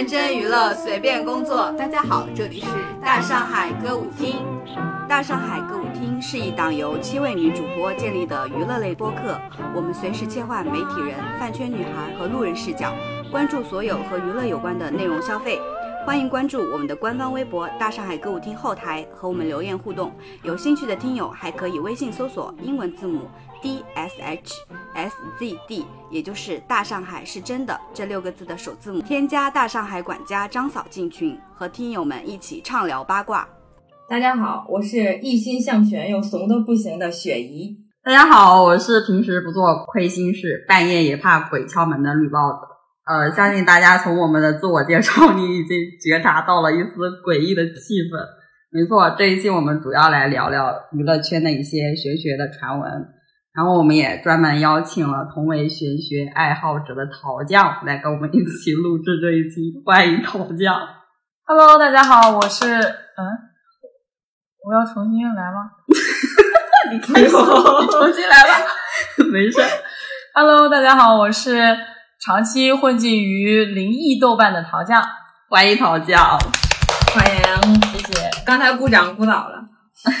[0.00, 1.70] 认真娱乐，随便工作。
[1.72, 2.68] 大家好，这里是
[3.04, 4.36] 大上海歌舞厅。
[5.06, 9.38] 大上海歌舞厅是一档由七位女主播建立的娱乐类播客，
[9.74, 12.94] 我们随时切换媒体人、饭圈女孩和路人视角，
[13.30, 15.60] 关注所有和娱乐有关的内容消费。
[16.04, 20.10] 欢迎关注我们的官方微博“大上海歌舞厅”后台和我们留言互动。
[20.42, 23.28] 有兴趣的听友还可以微信搜索英文字母
[23.62, 24.54] D S H
[24.94, 33.46] S Z D，也就是“大上海是真的”这六个字的首字母，添加大上海管家张嫂进群，和听友们一起畅聊八卦。
[34.08, 37.76] 大家好，我是一心向玄又怂的不行的雪姨。
[38.02, 42.69] 大家好，我是平时不做亏心事，半夜也怕鬼敲门的绿帽子。
[43.10, 48.22] 呃，相信大家从我们的自我介绍 里已经觉察到了一丝诡异的气氛。
[48.70, 52.88] 没错，这一期我们主要来聊聊娱乐圈的一些玄学的传闻，
[53.52, 59.82] 然后我们也专门邀请了同为玄学爱好者的陶酱来跟我们一起录制这一期。
[59.84, 60.78] 欢迎陶酱。
[61.46, 63.26] Hello，大家好，我是嗯，
[64.64, 65.72] 我要重新来吗？
[66.94, 68.54] 你开始， 你重新来吧，
[69.32, 69.60] 没事。
[70.32, 71.76] Hello，大家好，我是
[72.20, 75.02] 长期混迹于灵异豆瓣的陶酱，
[75.48, 76.38] 欢迎陶酱。
[77.14, 78.30] 欢迎，谢谢。
[78.44, 79.64] 刚才鼓掌鼓倒了。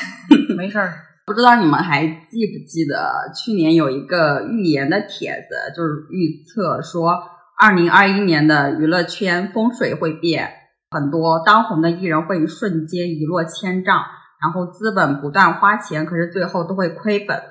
[0.56, 0.94] 没事儿，
[1.26, 7.22] 不知道你们还记不记得去年有一个预言的帖子，就是预测说
[7.58, 10.54] 二零二一年的娱乐圈风水会变，
[10.92, 14.06] 很多当红的艺人会瞬间一落千丈，
[14.40, 17.42] 然后资本不断花钱，可是最后都会亏本。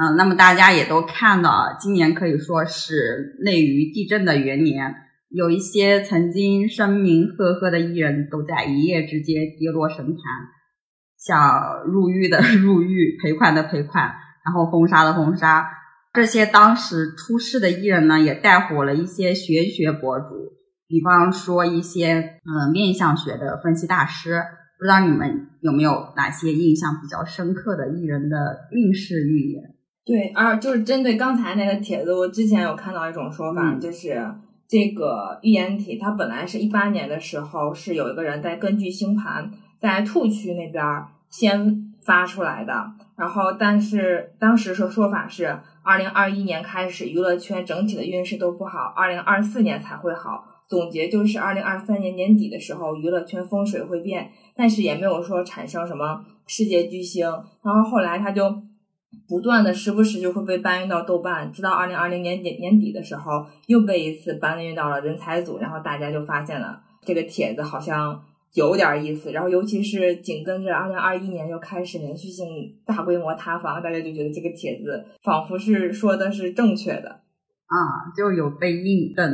[0.00, 4.94] 嗯，那么大家也都看到，今年可以说是内娱地震的元年，
[5.28, 10.16] 有一些曾经声名赫赫的艺人都在一夜之间跌落神坛。
[11.18, 15.68] 像入狱的 入狱，赔款的赔款，然后封杀的封杀。
[16.14, 20.24] 这些当时出事的艺人呢，也带火了一些玄学博主，
[20.88, 24.40] 比方说一些呃面相学的分析大师。
[24.78, 29.74] 不知道你们有没有哪些印象比较深刻的艺人的运势预言？
[30.04, 34.34] 对，而就是针对刚才那个帖子，我之前有看到一种说法，嗯就是
[34.66, 40.82] 这个预言体，它本来是一八年的时候是有一个人在根据星盘在兔区那边
[41.28, 42.72] 先发出来的，
[43.16, 50.46] 然后但是当时说说法是，二零二一年开始娱乐圈整体的运势都不好，二零二四年才会好。
[50.66, 57.26] 总结就是二零二三年年底的时候，娱乐圈风水会变，但是也没有说产生什么世界巨星。
[57.62, 58.62] 然后后来他就
[59.28, 68.22] 不断的时不时就会被搬运到豆瓣，直到二零二零年底年底的时候，又被一次搬运到了人才组，然后大家就发现了这个帖子好像
[68.54, 69.32] 有点意思。
[69.32, 72.46] 然后尤其是紧跟着二零二一年又开始连续性
[72.84, 77.08] 大规模塌房，大家就觉得这个帖子仿佛是说的是正确的。
[77.66, 79.32] 啊，就有被印证。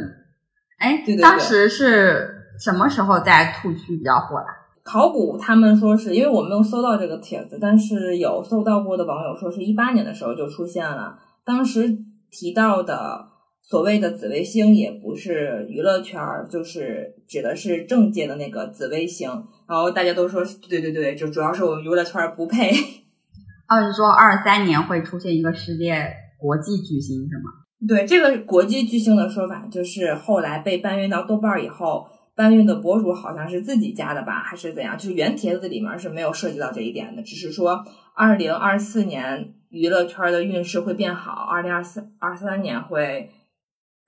[0.79, 4.47] 哎，对对对当时是什么时候在兔区比较火的？
[4.87, 11.19] 考古他们说是因为我没有搜到这个帖子，但是有搜到过的网友说是一八年的时候就出现了。
[11.45, 11.99] 当时
[12.31, 13.27] 提到的
[13.63, 19.29] 所谓的紫微星也不是娱乐圈儿，就是指的是政界的那个紫微星。
[19.69, 22.71] 然后大家都说对对对，就主要是我们娱乐圈儿不配。
[23.67, 27.51] 二是说二三年会出现一个世界国际巨星是吗？
[27.89, 34.97] 对这个国际巨星的说法，就是后来被搬运到豆瓣儿以后，搬运的博主好像是自己加的吧，还是怎样？
[34.99, 37.83] 就是原帖子里面是没有涉及到这一点的，只是说
[38.15, 43.31] 二零二四年娱乐圈的运势会变好，二零二四二三年会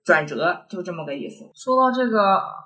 [0.05, 1.43] 转折，就这么个意思。
[1.55, 2.19] 说到这个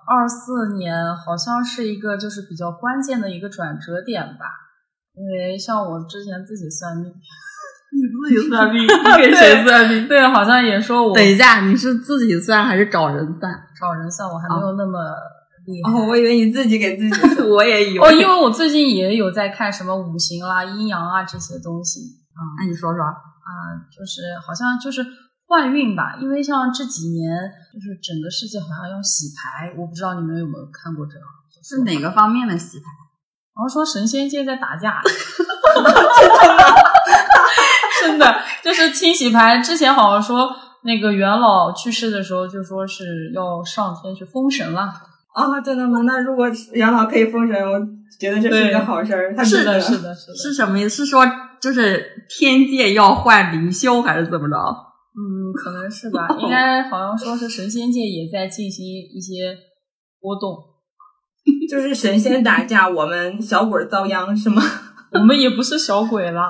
[0.06, 4.46] 二四年，好像是一个就是比较关键的一个转折点吧，
[5.16, 10.09] 因为像我之前自己算命，你自己算命， 你给谁算命？
[10.09, 13.53] 对，好像也说我等一下，你是自己算还是找人算？
[13.79, 15.00] 找人算，我还没有那么。
[15.85, 17.38] 哦，我以为你自己给自己算。
[17.50, 18.06] 我也以为。
[18.06, 22.00] 哦，因为我最近也有在看什么五行啦、阴阳啊这些东西
[22.34, 23.12] 啊那你说说，啊，
[23.91, 25.05] 就是好像就是
[25.47, 27.32] 换运吧，因为像这几年
[27.73, 31.26] 就是整个世界好像要洗牌，我不知道你们有没有看过这个？
[31.64, 32.85] 是哪个方面的洗牌？
[33.55, 34.99] 然后说神仙界在打架，
[38.02, 39.59] 真的就是清洗牌。
[39.59, 40.49] 之前好像说
[40.84, 44.91] 那个元老去世的时候，就说是要上天去封神了。
[45.34, 46.02] 啊、真的吗？
[46.06, 47.80] 那如果杨老可以封神，我
[48.20, 49.35] 觉得这是一个好事儿。
[49.35, 50.35] 他是的，是的，是的。
[50.35, 50.90] 是什么意思？
[50.90, 51.26] 是说
[51.59, 54.56] 就是天界要换灵修还是怎么着？
[55.16, 56.28] 嗯，可能是吧。
[56.40, 59.56] 应该好像说是神仙界也在进行一些
[60.22, 60.56] 波动。
[61.70, 64.62] 就是神仙打架，我们小鬼遭殃是吗？
[65.14, 66.50] 我们也不是小鬼了，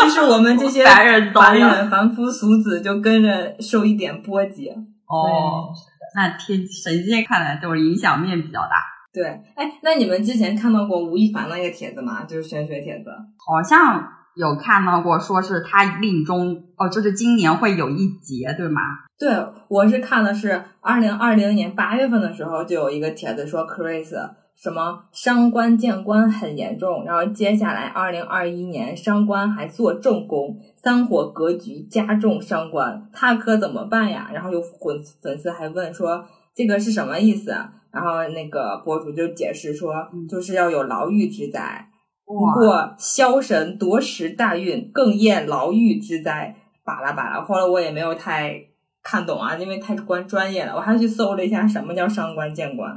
[0.00, 4.68] 就是我们这些凡人凡人凡夫俗子就跟着受一点波及。
[5.06, 5.68] 哦，
[6.14, 8.76] 那天神仙看来就是影响面比较大。
[9.12, 9.24] 对，
[9.54, 12.24] 哎，那你们之前看到过吴亦凡那个帖子吗？
[12.24, 13.10] 就是玄学帖子。
[13.38, 18.80] 好像有看到过，说是他命中哦，就是今年会有一劫，对吗？
[19.16, 19.30] 对，
[19.68, 24.12] 我是看的是二零二零年八月份的时候，就有一个帖子说 Chris
[24.56, 34.30] 什么伤官见官很严重，然后接下来二零二一年伤官还做正宫，三火格局加重伤官，他可怎么办呀？
[34.32, 36.24] 然后有粉粉丝还问说
[36.54, 37.50] 这个是什么意思？
[37.92, 39.92] 然后那个博主就解释说，
[40.28, 41.88] 就是要有牢狱之灾。
[42.24, 46.56] 不过枭神夺食大运，更验牢狱之灾。
[46.84, 48.54] 巴拉巴拉，后来我也没有太
[49.02, 52.90] 看懂啊，因为太关专业了，我还去搜了一下什么叫伤官见官。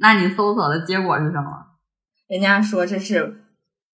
[0.00, 1.66] 那你搜索的结果是什么？
[2.26, 3.44] 人家说这是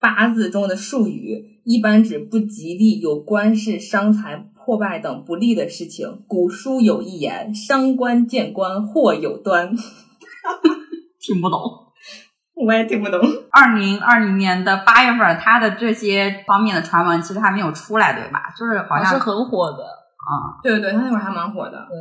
[0.00, 6.22] 八字中的术语，一般指不吉利、有官事、伤财、破败等不利的事情。
[6.28, 9.74] 古书有一言：“伤官见官，祸有端。
[11.18, 11.60] ”听不懂，
[12.54, 13.20] 我也听不懂。
[13.50, 18.54] 二零二零年的八月份，他的这些方面的传闻其实还没有出来，对吧？
[18.56, 20.62] 就是好像是很火的啊。
[20.62, 21.72] 对对对，他那会儿还蛮火的。
[21.88, 21.96] 对，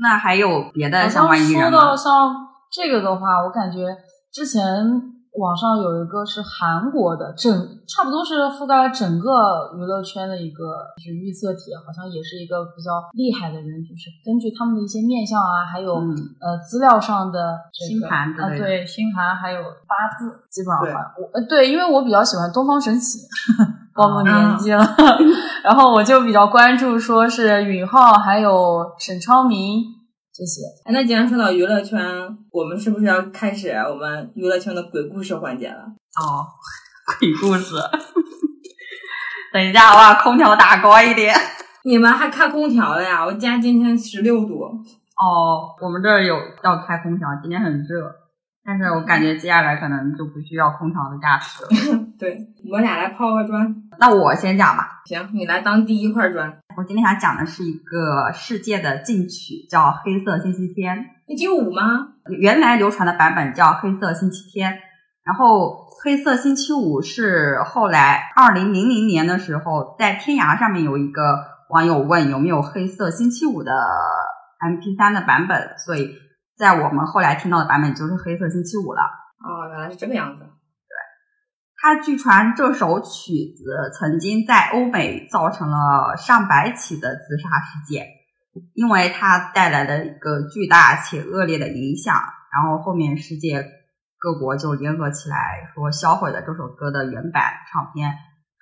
[0.00, 1.70] 那还有别的相关艺人吗？
[1.70, 3.96] 说到像这个的话，我感觉
[4.32, 5.14] 之前。
[5.38, 7.52] 网上有一个是韩国的，整
[7.86, 10.64] 差不多是覆盖了整个娱乐圈的一个
[10.96, 20.82] 就是预测帖，好像也是一个比较厉害的人，就是根据他们的一些面相啊，还有呃资料上的星盘啊，对星盘还有八字，基本上
[21.20, 23.20] 我呃对，因为我比较喜欢东方神起，
[23.94, 24.82] 暴露年纪了，
[25.62, 29.97] 然后我就比较关注说是允浩还有沈昌明。
[30.38, 32.00] 这些，哎，那既然说到娱乐圈，
[32.52, 35.82] 我们是不是要开始我们娱乐圈的鬼故事环节了？
[36.14, 36.46] 哦，
[37.18, 37.74] 鬼故事。
[39.52, 41.34] 等一下，我把空调打高一点。
[41.82, 43.26] 你们还开空调了呀？
[43.26, 44.62] 我家今天十六度。
[44.62, 48.14] 哦，我们这儿有要开空调，今天很热。
[48.64, 51.68] 但是我感觉接下来可能就不需要空调的加持了。
[52.16, 52.38] 对，
[52.70, 53.74] 我们俩来抛个砖。
[53.98, 55.02] 那我先讲吧。
[55.06, 56.56] 行，你来当第一块砖。
[56.78, 60.96] 我今天想讲的是一个世界的禁曲，叫《黑色星期天》。
[61.26, 62.10] 星期五吗？
[62.38, 64.74] 原来流传的版本叫《黑色星期天》，
[65.24, 65.70] 然后
[66.04, 71.22] 《黑色星期五》是后来二零零零年的时候，在天涯上面有一个
[71.68, 73.72] 网友问有没有《黑色星期五》的
[74.60, 76.14] MP3 的版本，所以。
[76.56, 79.02] 在我们后来听到的版本就是《黑色星期五》了。
[79.02, 80.44] 哦，原来是这个样子。
[81.80, 88.06] 他据传这首曲子曾经在欧美造成了上百起的自杀事件，
[88.74, 92.14] 因为它带来的一个巨大且恶劣的影响。
[92.14, 93.64] 然后后面世界
[94.18, 98.12] 各国就联合起来说销毁了这首歌的原版唱片，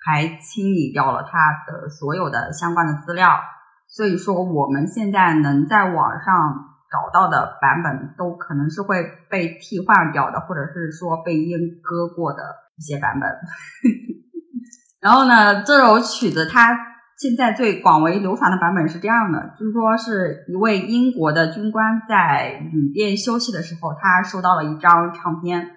[0.05, 3.39] 还清理掉了它的所有的相关的资料。
[3.87, 6.77] 所以说我们现在能在网上。
[6.89, 12.39] 找到的版本都可能是会被替换掉的，或者是说被阉割过的
[12.77, 13.29] 一些版本。
[15.01, 16.75] 然后呢，这首曲子它
[17.17, 25.67] 现在最广为流传的版本是这样的，就是说是一位英国的军官在旅店休息的时候，他收到了一张唱片，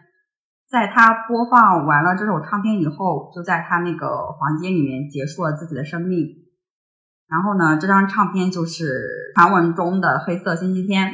[0.68, 6.26] 在他播放完了这首唱片以后，就在他那个房间里面结束了自己的生命。
[7.28, 11.08] 然后呢，这张唱片就是传闻中的《黑色星期天》。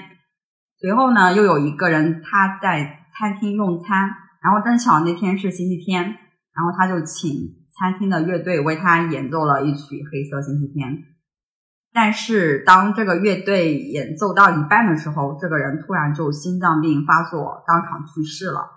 [0.78, 4.10] 随后呢，又有一个人他在餐厅用餐，
[4.46, 10.88] 然后正巧那天是星期天，然后他就请餐厅的乐队为他演奏了一曲《黑色星期天》。
[11.92, 18.70] 但是当这个乐队演奏到一半的时候，这个人突然就心脏病发作，当场去世了。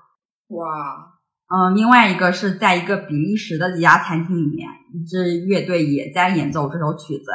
[0.47, 1.13] 哇！
[1.45, 7.25] 嗯，另外一个是在一个比利时的一家餐厅里面，一支乐队也在演奏这首曲子。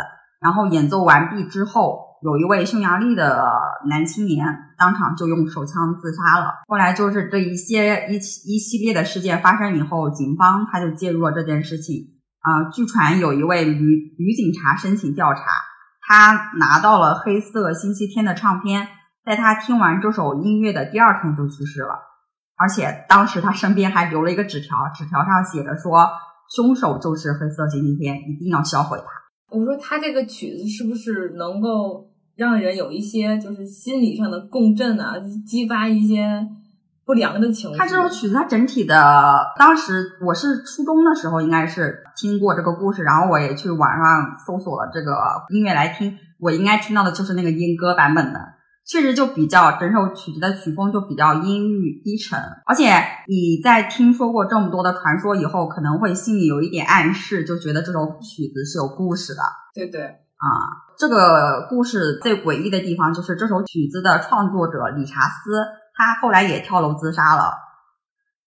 [0.40, 3.44] 然后演奏完毕之后，有一位匈牙利的
[3.86, 4.46] 男青年
[4.78, 6.54] 当场就用手枪自杀了。
[6.66, 12.14] 后来就是这一些一一系列的事件发生以后，警方他就介入了这件事情。
[12.40, 15.42] 啊，据传有一位女女警察申请调查，
[16.00, 18.88] 她拿到了《黑色星期天》的唱片，
[19.26, 22.00] 在她听完这首音乐的第二天就去世了。
[22.56, 26.08] 而且当时他身边还留了一个纸条，纸条上写着说
[26.48, 29.06] ：“凶手就是黑色星期天，一定要销毁它。”
[29.54, 35.14] 我说他这个曲子是不是能够让人有一些就是心理上的共振啊，
[35.46, 36.46] 激发一些
[37.04, 37.78] 不良的情绪？
[37.78, 45.16] 他这首曲子，它整体的，当时我是初中的时候应该是听过这个故事，然后我也去网上搜索了这个
[45.50, 48.40] 音乐来听，我应该听到的就是那个阉割版本的。
[48.86, 52.84] 确实就比较整首曲子的曲风就比较阴郁低沉，而且
[53.26, 59.40] 你在听说过这么多的传说以后，可能会心里有一点暗示，就觉得这首曲子是有故事的。
[59.72, 60.84] 对对，啊。
[60.96, 67.54] 这个故事最诡异的地方就是这首曲子的创作者理查斯，他后来也跳楼自杀了。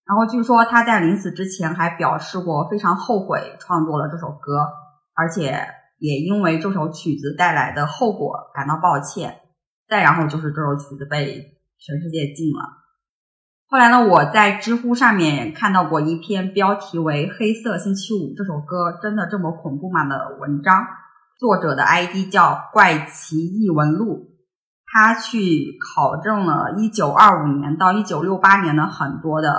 [0.06, 4.66] 然后据说他在临死之前还表示过非常后悔创作了这首歌，
[5.14, 9.40] 而且也因为这首曲子带来的后果感到抱歉。
[9.86, 12.64] 再然后就是这首曲子被全世界禁了。
[13.68, 20.86] 后来呢，我在知乎上面看到过一篇标题为《黑色星期五》这首歌真的这么恐怖吗的文章，
[21.38, 24.26] 作者的 ID 叫怪奇异闻录。
[24.90, 29.52] 他去考证了1925年到1968年的很多的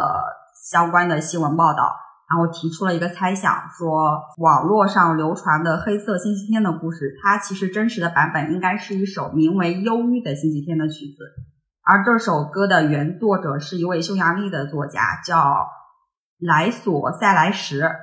[0.69, 1.95] 相关的新闻报道，
[2.29, 11.23] 然后提出了一个猜想，说网络上流传的《黑色星期天》的故事，它其实真实的版本应该是一首名为《忧郁的星期天》的曲子。
[11.83, 15.69] 而这首歌的原作者是一位匈牙利的作家，叫
[16.39, 17.95] 莱索塞莱什。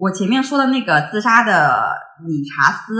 [0.00, 1.94] 我前面说的那个自杀的
[2.26, 2.94] 理查斯，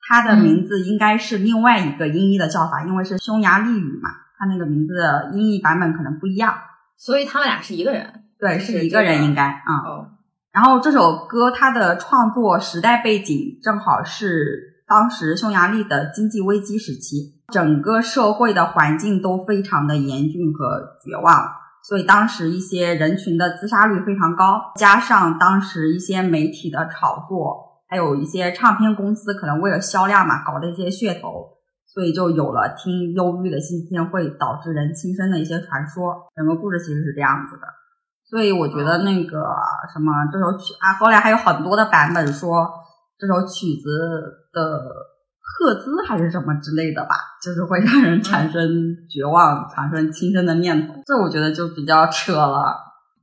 [0.00, 6.52] 他的名字应该是另外一个音译的叫法，因为是匈牙利语嘛，他那个名字的音译版本可能不一样。
[6.96, 9.76] 所以他们俩是一个人，对，是一个人应该啊。
[9.86, 10.06] 哦，
[10.50, 17.40] 然后这首歌它的创作时代背景正好是当时匈牙利的经济危机时期。
[17.52, 21.52] 整个社会的环境都非常的严峻和绝望，
[21.88, 36.30] 所以当时一些人群的自杀率非常高，加上当时一些媒体的炒作，还有一些唱片公司可能为了销量嘛，搞的一些噱头，所以就有了听忧郁的星期天会导致人轻生的一些传说。
[36.36, 37.66] 整个故事其实是这样子的，
[38.30, 39.42] 所以我觉得那个
[39.92, 42.70] 什么这首曲啊，后来还有很多的版本说
[43.18, 43.88] 这首曲子
[44.52, 45.11] 的。
[45.42, 50.94] 赫兹还是什么之类的吧，就是会让人产生绝望、产生轻生的念头。
[51.04, 52.76] 这我觉得就比较扯了。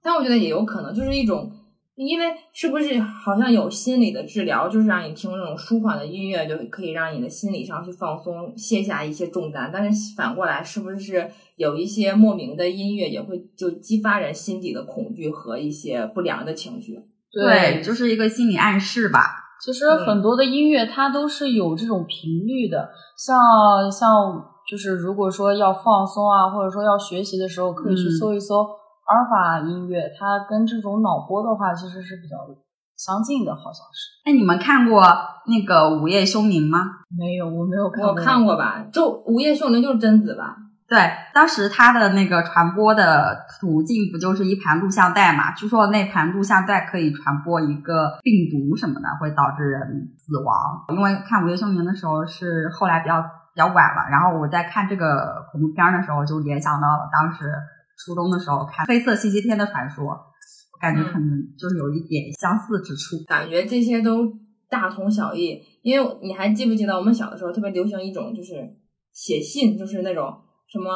[0.04, 1.52] 但我觉得也有可能就是一种，
[1.96, 9.70] 因为是不是好像有心理的治疗，就是让你听那种舒缓的音乐，就可以让你的心理上去放松、卸下一些重担。
[9.74, 17.02] 但是反过来，是不是有一些莫名的音乐也会就激发人心底的恐惧和一些不良的情绪？
[17.32, 19.49] 对，就是一个心理暗示吧。
[19.64, 28.62] 其实很多的音乐它都是有这种频率的，像像就是如果说要放松啊，或者说要学习的时候，可以去搜一搜
[29.06, 32.38] 阿尔法音乐，它跟这种脑波的话其实是比较
[32.96, 34.30] 相近的，好像是。
[34.30, 35.02] 哎，你们看过
[35.48, 36.80] 那个《午夜凶铃》吗？
[37.18, 38.10] 没有，我没有看过。
[38.12, 40.56] 我看过吧，就《午夜凶铃》就是贞子吧。
[40.90, 40.98] 对，
[41.36, 45.54] 当时它的那个传播的途径不就是一盘录像带嘛？
[45.54, 50.84] 据说那盘录像带可以传播一个病毒什么的，会导致人死亡。
[50.90, 57.46] 因为看《午夜凶铃》的时候是后来比较比较晚了，然后我在看这个恐怖片的时候就联想到了当时
[58.04, 60.06] 初中的时候看《黑色星期天的传说》，
[60.82, 63.24] 感觉可能就是有一点相似之处。
[63.28, 64.26] 感觉这些都
[64.68, 68.56] 大同小异，因为你还记不记得我们小的时候特别流行一种就是
[69.14, 70.36] 写信，就是那种。
[70.72, 70.90] 什么？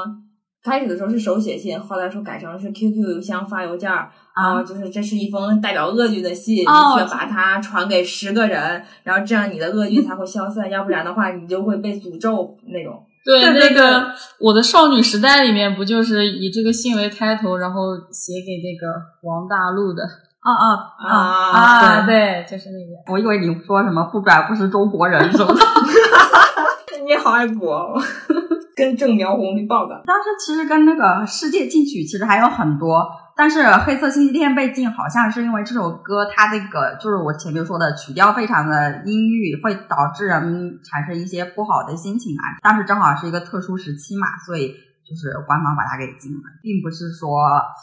[0.63, 13.03] 开始的时候是手写信，后来说改成是 QQ 邮箱发邮件儿啊，就是这是一封代表恶剧的信，你需要把它传给十个人，然后这样你的恶剧才会消散，要不然的话你就会被诅咒那种。
[13.25, 14.06] 对，那个
[14.39, 18.88] 我的少女时代里面不就是以这个信为开头，然后写给那个
[19.24, 20.03] 王大陆的？
[20.39, 20.65] 啊啊
[20.98, 21.12] 啊
[21.51, 22.06] 啊！
[22.06, 23.12] 对，就是那个。
[23.12, 25.60] 我以为你说什么不转不是中国人什么的。
[27.06, 28.01] 你好爱国。
[28.75, 42.58] 跟正苗红的报的，当时其实跟那个世界禁曲其实还有很多，但是黑色星期天被禁，好像是因为这首歌它这个就是我前面说的曲调非常的阴郁，会导致人们产生一些不好的心情啊。
[42.62, 44.70] 当时正好是一个特殊时期嘛，所以
[45.08, 47.30] 就是官方把它给禁了，并不是说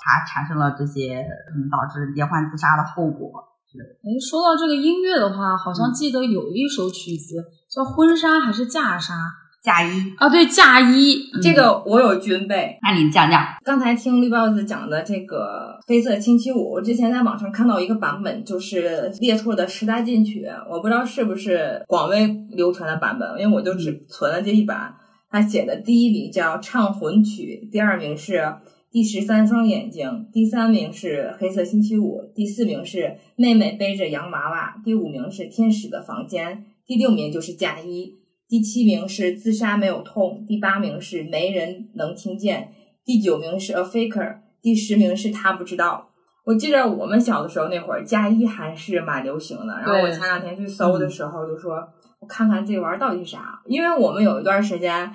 [0.03, 3.47] 它产生了这些嗯导致连环自杀的后果。
[3.71, 9.15] 哎，说到这个音乐的话，好像记得有一首曲子叫婚纱还是嫁纱。
[9.63, 12.79] 嫁衣啊，对嫁衣，这个我有军备。
[12.83, 24.95] 那你讲讲，刚才听绿帽子讲的这个黑色星期五，我之前在网上看到一个版本，就是列出的十大禁曲，我不知道是不是广为流传的版本，因为我就只存了这一版。
[25.31, 28.43] 他写的第一名叫唱魂曲，第二名是
[28.91, 38.20] 第十三双眼睛，第三名是黑色星期五，第四名是妹妹背着洋娃娃，第五名是天使的房间，第六名就是嫁衣。
[38.51, 42.73] 第七名是自杀没有痛，第八名是没人能听见，
[43.05, 46.09] 第九名是 a faker，第十名是他不知道。
[46.45, 49.79] 我记得我们小的时候那会儿，加一还是蛮流行的。
[49.79, 51.77] 然后我前两天去搜的时候，就说
[52.19, 53.63] 我看看这玩意儿到底是啥。
[53.67, 55.09] 因为我们有一段时间，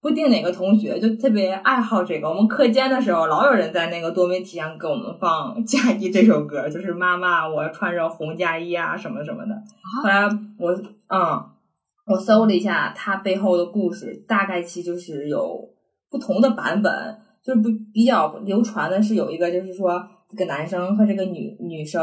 [0.00, 2.30] 不定哪个同学就特别爱好这个。
[2.30, 9.54] 我们课间的时候，老有人在那个多媒体上给我们放《嫁衣》这首歌，就是妈妈我穿着红嫁衣啊什么什么的。
[10.02, 10.26] 后来
[10.58, 10.72] 我
[11.08, 11.44] 嗯。
[12.10, 15.70] 我搜了一下它背后的故事，大概其就是有
[16.10, 16.92] 不同的版本，
[17.40, 22.02] 就是不比较流传的是有一个，就是说这个男生和这个女女生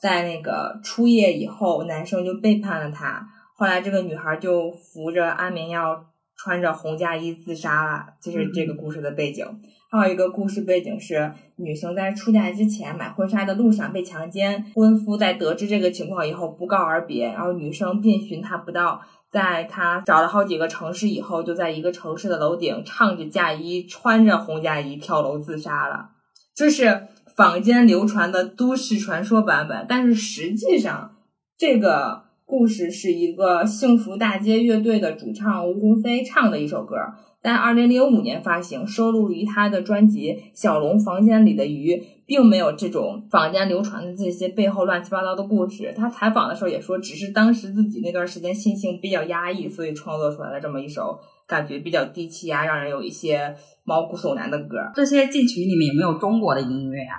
[0.00, 3.26] 在那个初夜以后，男生就背叛了她，
[3.56, 9.44] 后来这个女孩就服着安眠药，穿着红嫁衣自杀了，就是这个故事的背景。
[9.90, 26.10] 还有一个故事背景是，女生在出嫁之前买婚纱的路上被强奸，婚夫在得知这个情况以后不告而别，然后女生遍寻他不到，在他找了好几个城市以后，就在一个城市的楼顶唱着嫁衣，穿着红嫁衣跳楼自杀了。
[26.54, 27.06] 这是
[27.36, 31.16] 坊间流传的都市传说版本，但是实际上
[31.56, 36.96] 这个故事是一个幸福大街乐队的主唱吴鸿飞唱的一首歌。
[37.40, 41.94] 在二零零五年发行，收录于他的专辑《小龙房间里的鱼》，
[42.26, 45.94] 并没有这种坊间流传的这些背后乱七八糟的故事。
[45.96, 51.16] 他采访的时候也说，只是当时自己那段时间心情比较压抑，所以创作出来了这么一首
[51.46, 53.54] 感觉比较低气压、让人有一些
[53.84, 54.76] 毛骨悚然的歌。
[54.94, 57.14] 这些进曲里面有没有中国的音乐呀？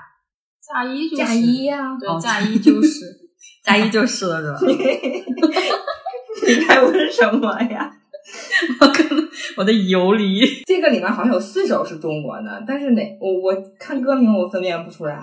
[0.61, 3.05] 嫁衣就是嫁衣呀，对，嫁衣就是
[3.63, 4.59] 嫁衣就是了，是吧？
[6.47, 7.91] 你该问什么呀？
[8.79, 9.07] 我跟
[9.57, 15.17] 我的游离，这个里面好像有四首是中国的，但是哪我我看歌名我分辨不出来。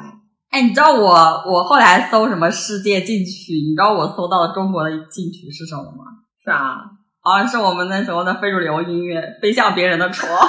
[0.50, 1.10] 哎，你知道我
[1.46, 3.54] 我后来搜什么世界禁曲？
[3.54, 6.04] 你知道我搜到的中国的禁曲是什么吗？
[6.44, 6.80] 啥？
[7.20, 10.30] 好像是我们那时候的非主流音乐《飞向别人的床》。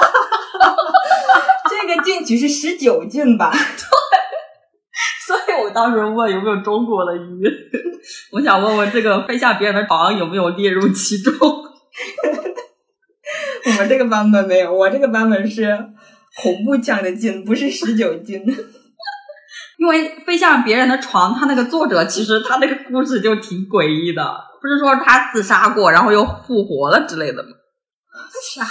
[1.68, 3.52] 这个禁曲是十九禁吧？
[5.30, 7.44] 对，所以我当时问有没有中国的鱼，
[8.32, 11.32] 我想问问这个《飞向别人的床》有没有列入其中。
[13.66, 15.78] 我们这个版本没有，我这个版本是
[16.42, 18.42] 恐怖降的禁，不是十九禁。
[19.78, 24.22] 因为飞向别人的床，他那个作者其实他那个故事就挺诡异的，
[24.60, 27.50] 不是说他自杀过，然后又复活了之类的吗？
[28.54, 28.64] 啥？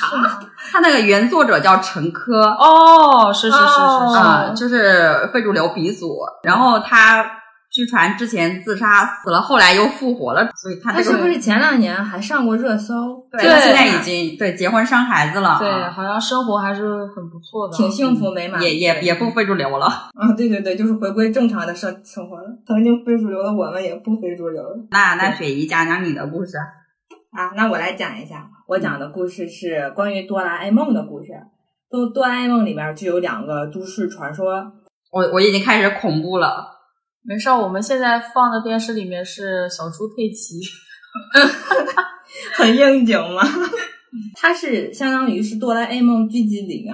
[0.72, 7.36] 他那个原作者叫陈珂，哦，是是是是是，啊，就是非主流鼻祖，然后他。
[7.72, 13.24] 据传之前自杀死了，后来又复活了，所以他他是不是前两年还上过热搜？
[13.32, 20.34] 对，现在已经对结婚生孩子了，对，好像生活还是很不错的，挺幸福美满，也也也不非主流了啊！
[20.36, 22.46] 对对对，就是回归正常的生生活了。
[22.66, 24.76] 曾经非主流的我们也不非主流了。
[24.90, 27.54] 那那雪姨讲讲你的故事啊？
[27.56, 31.32] 那我来讲一下，我讲的故事是关于哆啦 A 梦的故事。
[31.90, 34.72] 哆哆啦 A 梦里面就有两个都市传说，
[35.12, 36.68] 我我已经开始恐怖了。
[37.24, 40.60] 没事，我们现在放的电视里面是小猪佩奇，
[42.54, 43.42] 很应景嘛。
[44.36, 46.94] 它是相当于是哆啦 A 梦剧集里面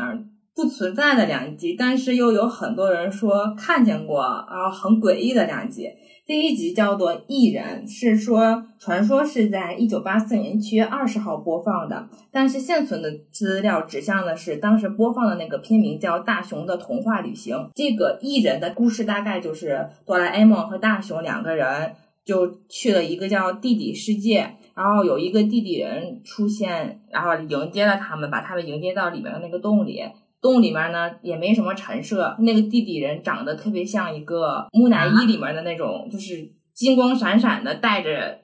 [0.56, 5.90] 不存在的两集，但是又有很多人说看见过，然后很诡异的两集。
[6.26, 17.56] 第一集叫做《异人》，是说传说是在一九八四年七月二十号播放的，但是现存的资料指向的是当时播放的那个片名叫《大雄的童话旅行》。
[17.76, 21.94] 这个异人的故事大概就是哆啦 A 梦和大雄两个人
[22.26, 30.02] 就去了一个叫地底世界，然后有一个地底人出现，然后迎接了他们，把他们迎接到里面的那个洞里。
[30.46, 38.40] 洞里面呢也没什么陈设，那个地底人长得特别像一个木乃伊里面的那种，就是金光闪闪的，带着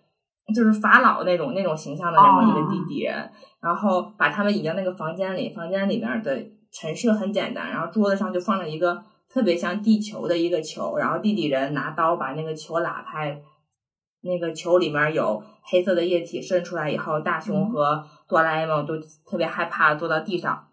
[0.56, 3.30] 就是法老那种那种形象的那么一个地底人。
[3.62, 13.40] 然后把他们引到那个房间里，房间里面的陈设很简单，然后桌子上就放着一个特别像地球的一个球，然后地底人拿刀把那个球拉开，
[14.24, 18.98] 那个球里面有黑色的液体渗出来以后，大雄和哆啦 A 梦都
[19.30, 20.68] 特别害怕，坐到地上。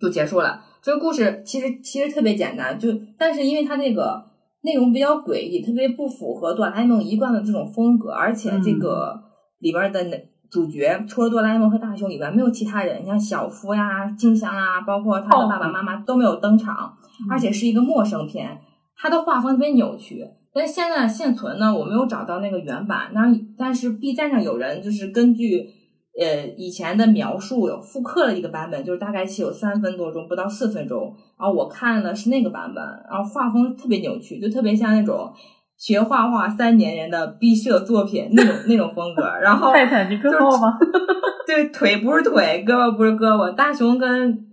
[0.00, 0.60] 就结束了。
[0.82, 4.22] 这个故事其实其实特别简单，就但是因为它那个
[4.62, 9.18] 内容比较诡异，特别不符合哆啦 A 梦一贯的这种风格，而且这个
[9.60, 10.04] 里边的
[10.50, 16.92] 主角除了哆啦 A 梦和大雄以外，没有其他人，像小夫呀、静香啊，包括他的爸爸妈妈都没有登场，
[17.30, 18.58] 而且是一个陌生片，
[18.96, 20.22] 它的画风特别扭曲。
[20.52, 23.22] 但现在现存呢，我没有找到那个原版，那
[23.56, 25.70] 但是 B 站上有人就是根据。
[26.20, 31.12] 呃，以前的描述有复刻了一个版本，就是大概其有三分多钟，不到四分钟。
[31.36, 35.32] 然后我看的是那个版本，然后画风特别扭曲，就特别像那种
[35.76, 39.22] 学画画三年人的毕设作品那种那种风格。
[39.42, 40.78] 然后泰坦尼克号吗？
[41.48, 43.52] 对，腿不是腿，胳膊不是胳膊。
[43.52, 44.46] 大熊跟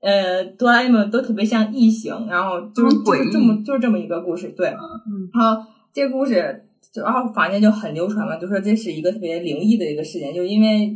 [0.00, 4.54] 呃哆啦 A 梦都特别像异形，然后就是就是这么就是这么一个故事。
[4.56, 6.66] 对，嗯，好，这个故事。
[6.94, 10.90] 然后坊间就很流传嘛，就说这是一个特别灵异的一个事件，就因为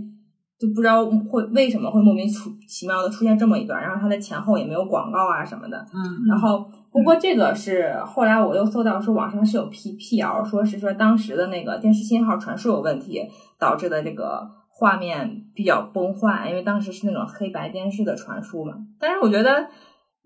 [0.58, 2.26] 就不知道会为什么会莫名
[2.68, 5.78] 其妙的出现这么一段，然后它的前后也没有广告啊什么的。
[5.92, 6.00] 嗯。
[6.28, 13.20] 然后不过这个是后来我又搜到说网上是有辟辟谣，说是说当时的那个电视信号传输有问题
[13.58, 18.74] 导致的这个画面比较崩坏，因为当时是那种黑白电视的传输嘛。
[18.98, 19.66] 但是我觉得，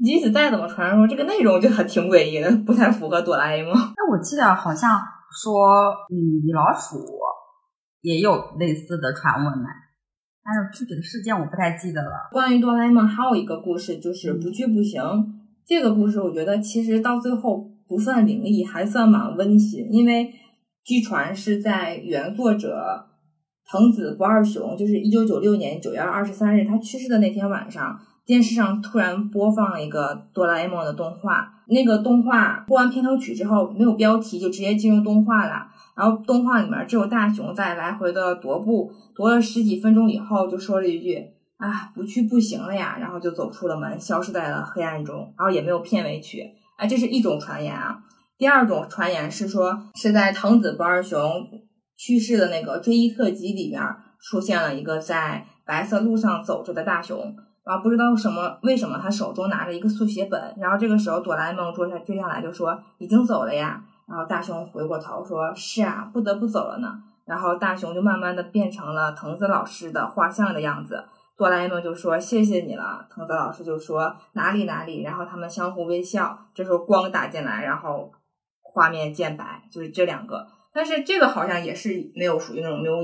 [0.02, 3.72] 即使再怎么传输，这个内容就还挺诡异的，不太符合哆啦 A 梦。
[3.72, 4.90] 那我记得好像
[5.42, 6.96] 说，嗯，米老鼠
[8.02, 9.68] 也有类似的传闻呢，
[10.44, 12.28] 但是具体的事件我不太记得了。
[12.30, 15.02] 关于哆啦 A 梦还有一个故事，就是不去不行。
[15.66, 20.32] 这个故事我觉得其实到最后不算灵异，还算蛮温馨，因为
[20.84, 23.06] 据传是在原作者
[23.68, 31.54] 藤子不二雄，就是一九九六年九月二十三日他去世的那天晚上，电视上突然播放了一个哆啦 A 梦的动画。
[31.68, 35.68] 那个动画播完片头曲之后，没有标题就直接进入动画了。
[35.96, 41.32] 然后动画里面只有大雄在来回的踱步，踱了十几分钟以后，就说了一句。
[41.58, 42.98] 啊，不去不行了呀！
[43.00, 45.32] 然后就走出了门，消失在了黑暗中。
[45.38, 46.42] 然后也没有片尾曲，
[46.76, 47.98] 哎，这是一种传言啊。
[48.36, 51.48] 第二种传言是说，是在藤子不二雄
[51.96, 53.80] 去世的那个追忆特辑里面
[54.20, 57.34] 出现了一个在白色路上走着的大雄，
[57.66, 60.54] 然后不知道什么为什么他手中拿着一个速写本。
[60.56, 63.82] 然后这个时候哆啦 A 梦追下追上来就说已经走了呀。
[64.06, 67.02] 然后大雄回过头说是啊，不得不走了呢。
[67.24, 71.04] 然后大雄就慢慢的变成了藤子老师的画像的样子。
[71.36, 76.38] 哆啦 A 梦就说谢谢你了，藤子老师就说哪里哪里，然后他们相互微笑。
[76.54, 78.12] 这时候光打进来，然后
[78.62, 80.46] 画面渐白，就是这两个。
[80.72, 83.02] 但是这个好像也是没有属于那种没有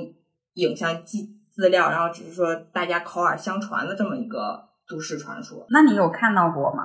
[0.55, 5.67] 影像记资料，然后只是说大家口耳相传的这么一个都市传说。
[5.71, 6.85] 那你有看到过吗？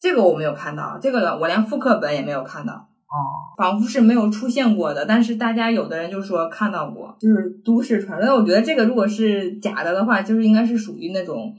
[0.00, 2.72] 这个我没有看到，这个我连复刻本也没有看到。
[2.72, 3.16] 哦，
[3.56, 8.34] 仿佛是没有出现过的，但是大家有的人就说看到过，就是都市传说。
[8.36, 11.50] 我觉得这个如果是假的的话，就是应该是属于那种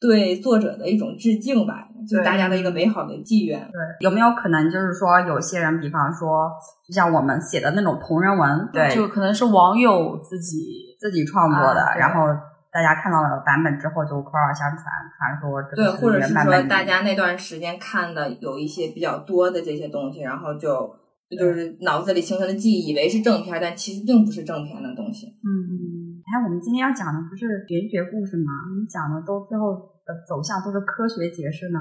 [0.00, 3.60] 对作者的一种致敬吧，就大家的一个美好的纪愿。
[3.60, 6.50] 对，有没有可能就是说有些人，比方说
[6.88, 12.26] 就像我们写的那种同人文，对，就可能是网友自己自己创作的，然后
[12.72, 14.84] 大家看到了版本之后就口耳相传，
[15.16, 20.94] 传说对，或者是说大家那段时间看的有一些比较多的这些东西，然后就
[21.38, 25.26] 就是脑子里形成的记忆，以为是正片，但其实并不是正片的东西。
[25.26, 28.52] 嗯，哎，我们今天要讲的不是玄学故事吗？
[28.78, 31.80] 你讲的都最后的走向都是科学解释呢。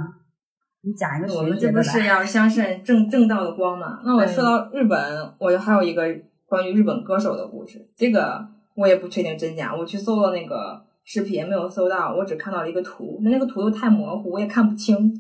[0.82, 4.00] 你讲一个我们这不是要相信正正道的光吗？
[4.06, 6.04] 那我说到日本，我还有一个
[6.46, 10.84] 关于日本歌手的故事，这个我也不确定真假，我去搜了那个。
[11.08, 15.14] 视频没有搜到，我只看到了一个图，那那个图又太模糊，我也看不清。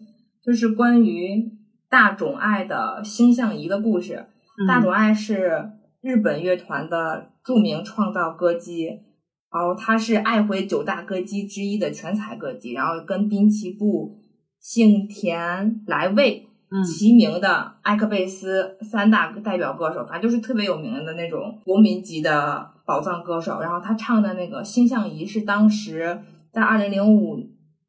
[0.43, 1.51] 就是关于
[1.91, 4.25] 大冢爱的星象仪的故事。
[4.67, 5.69] 大冢爱是
[6.01, 8.87] 日本乐团的著名创造歌姬，
[9.53, 14.17] 然后他是爱回九大歌姬之一的全才歌姬，然后跟滨崎步、
[14.59, 16.47] 幸田来未
[16.85, 22.71] 齐名的艾克贝斯三大代表歌手，反正就是特别有名的那种国民级的。
[22.87, 27.35] 宝藏歌手，然后他唱的那个《星象仪》是当时在二零零五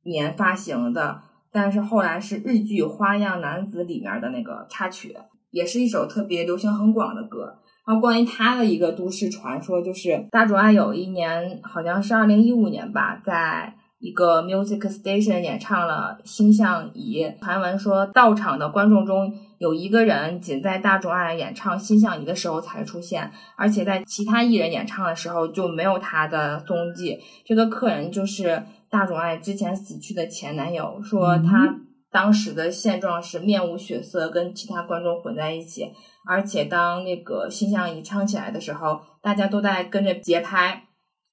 [0.04, 1.20] 年发行的，
[1.52, 5.14] 但是后来是日剧《花样男子》里面的那个插曲，
[5.50, 7.58] 也是一首特别流行很广的歌。
[7.86, 13.74] 然后关于他的一个都市传说，就是大冢爱有一年好像是二零一五年吧，在。
[13.98, 27.18] 一个 music station 演唱了《星象仪》，传闻说到场的观众中有一个人仅在大众爱演唱《星象仪》的时候才出现，而且在其他艺人演唱的时候就没有他的踪迹。
[27.44, 31.74] 这个客人就是大众爱之前死去的前男友，说他
[32.10, 35.90] 当时的现状是面无血色，跟其他观众混在一起，
[36.28, 40.82] 而且当那个《星象仪》唱起来的时候，大家都在跟着节拍。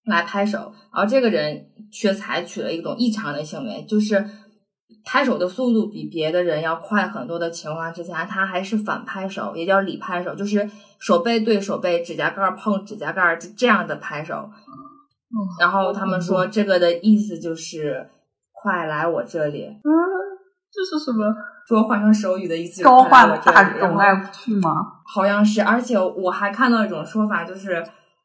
[0.06, 4.26] 来拍手，而这个人却采取了一种异常的行为，就是
[5.06, 14.50] 拍手的速度比别的人要快很多的情况之下，他还是反拍手，也叫里拍手，就是手背对手背，指甲盖碰指甲盖，就这样的拍手。
[15.60, 18.10] 然后他们说这个的意思就是
[18.52, 19.66] 快来我这里。
[19.66, 19.90] 嗯，
[20.70, 21.34] 这是什么？
[21.66, 24.70] 说换成手语的意思，召唤大种爱去吗？
[25.06, 27.82] 好像是，而且我还看到一种说法，就是。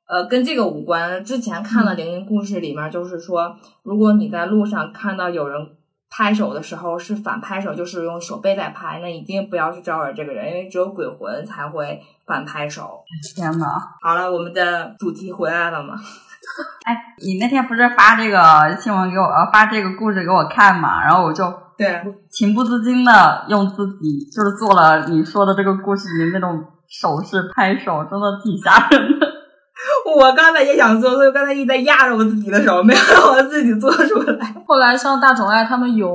[0.09, 1.23] 呃，跟这个无关。
[1.23, 5.61] 之前看了《灵异故事》里面，就是说，如果你在路上看到有人
[6.11, 13.05] 拍手的时候是反拍手，就是用手背在拍，那一定不要去招惹这个人，因为只有鬼魂才会反拍手。
[13.37, 13.67] 天呐，
[14.01, 15.95] 好了，我们的主题回来了吗？
[16.87, 21.05] 哎，你那天不是发这个新闻给我，呃，发这个故事给我看嘛？
[21.05, 21.45] 然后我就
[21.77, 29.18] 对情不自禁的用自己就是做了你说的这个故事里面那种手势拍手，真的挺吓人的。
[30.17, 34.55] 我刚才也想做，所以我刚才一直在压着我自己的手，没有让我自己做出来。
[34.67, 36.09] 后来像大宠爱他们有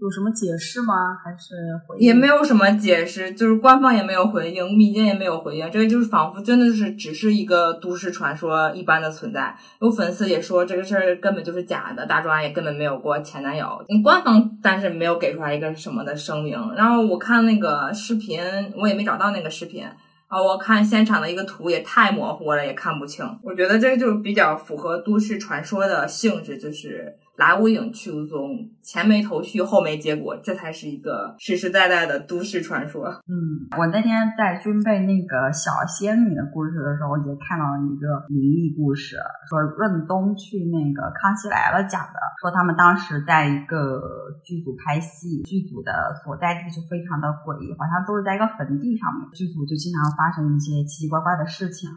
[0.00, 0.94] 有什么解释吗？
[1.24, 1.54] 还是
[1.86, 9.54] 回也没有什么解释，就是官方也没有回应，民间也没有回应，这个就是仿佛真的是只是一个都市传说一般的存在。
[9.80, 13.66] 有粉丝也说这个事儿根本就是假的，大庄也根本没有过前男友。
[14.02, 16.58] 官方但是没有给出来一个什么的声明。
[16.76, 18.40] 然后我看那个视频，
[18.76, 19.86] 我也没找到那个视频。
[20.32, 23.22] 啊，我看现场的一个图也太模糊了，也看不清。
[23.42, 33.06] 我觉得这个就比较符合都市传说的性质，就是来无影去无踪，前没头绪后没结果，这才是一个实实在在的都市传说。
[33.26, 39.16] 嗯，我那天在军备那个小仙女的故事的时候，也看到了一个灵异故事，
[39.48, 44.00] 说润东去那个康熙来了讲的，说他们当时在一个
[44.44, 51.88] 剧组拍戏，剧组的所在地就非常的诡异，好像都是在一个坟地上面，剧组就经常发生一些奇奇怪怪的事情。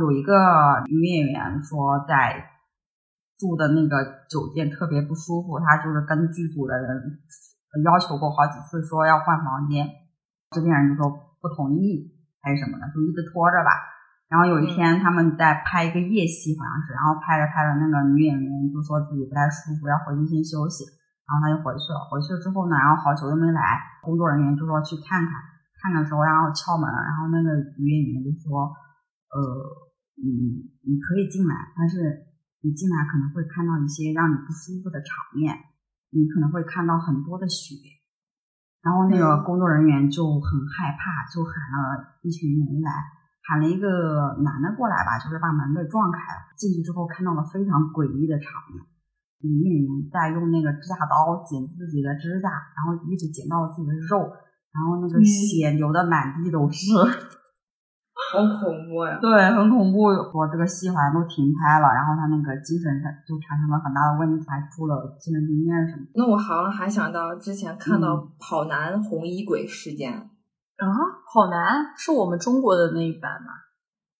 [0.00, 2.55] 有一个女演员说，在
[3.38, 7.20] 住的那个酒店特别不舒服，他就是跟剧组的人
[7.84, 9.86] 要求过好几次，说要换房间，
[10.50, 13.70] 制片人就说不同意还是什么的，就一直拖着吧。
[14.28, 20.82] 然后有一天他们在拍一个夜戏，好像是，然后拍着拍着，那个女演员就说自己不太舒服，要回去先休息，
[21.28, 22.02] 然后他就回去了。
[22.10, 23.60] 回去之后呢，然后好久都没来，
[24.02, 25.32] 工作人员就说去看看。
[25.78, 28.74] 看的时候，然后敲门，然后那个女演员就说
[29.30, 29.38] ：“呃，
[30.18, 32.25] 你你可以进来，但是
[32.66, 35.54] 你进来可能会看到一些让你不舒服的场面，
[36.10, 37.78] 你可能会看到很多的血。”
[38.82, 42.90] 然后那个工作人员就很害怕，就喊了一群人来，
[43.46, 46.42] 喊了一个男的过来吧，就是把门给撞开了。
[46.56, 48.82] 进去之后看到了非常诡异的场面，
[49.42, 54.26] 女演员在用那个指甲刀剪自己的指甲，然后一直剪到了自己的肉。
[54.74, 56.92] 然后那个血流的满地都是，
[58.32, 59.18] 好恐怖呀！
[59.20, 60.04] 对，很恐怖。
[60.04, 66.02] 我这个戏好像都停拍了，然后他那个精神上就产生了很大的问题，还住了精神病院什么。
[66.14, 70.86] 那我好像还想到之前看到跑男红衣鬼事件啊，
[71.32, 73.52] 跑男是我们中国的那一版吗？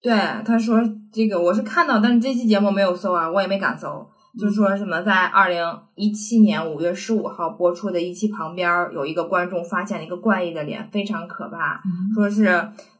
[0.02, 0.14] 对，
[0.44, 0.78] 他说
[1.12, 4.08] 这个我是看到，但是这期节目没有搜啊，我也没敢搜。
[4.38, 5.64] 就说什么在二零
[5.94, 11.80] 一七年五月十五号播出的一期旁边有一个观众发现了一个怪异的脸，非常可怕。
[12.14, 12.44] 说是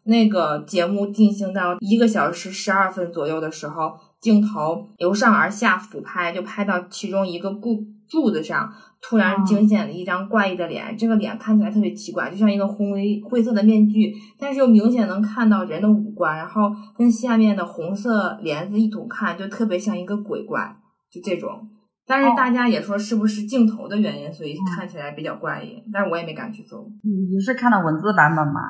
[0.07, 10.97] 那个节目进行到一个小时十二分左右的时候，镜头由上而下俯拍，就拍到其中一个柱柱子上，突然惊现了一张怪异的脸。
[10.97, 20.77] 这个脸看起来特别奇怪，就像一个灰灰色的面具，但是又明显能看到人的五官，然后跟下面的红色帘子一同看，就特别像一个鬼怪。
[21.11, 21.69] 就这种，
[22.07, 25.83] 但是大家也说是不是镜头的原因，所以看起来比较怪异。
[25.92, 26.88] 但是我也没敢去搜。
[27.03, 28.61] 你是看的文字版本吗？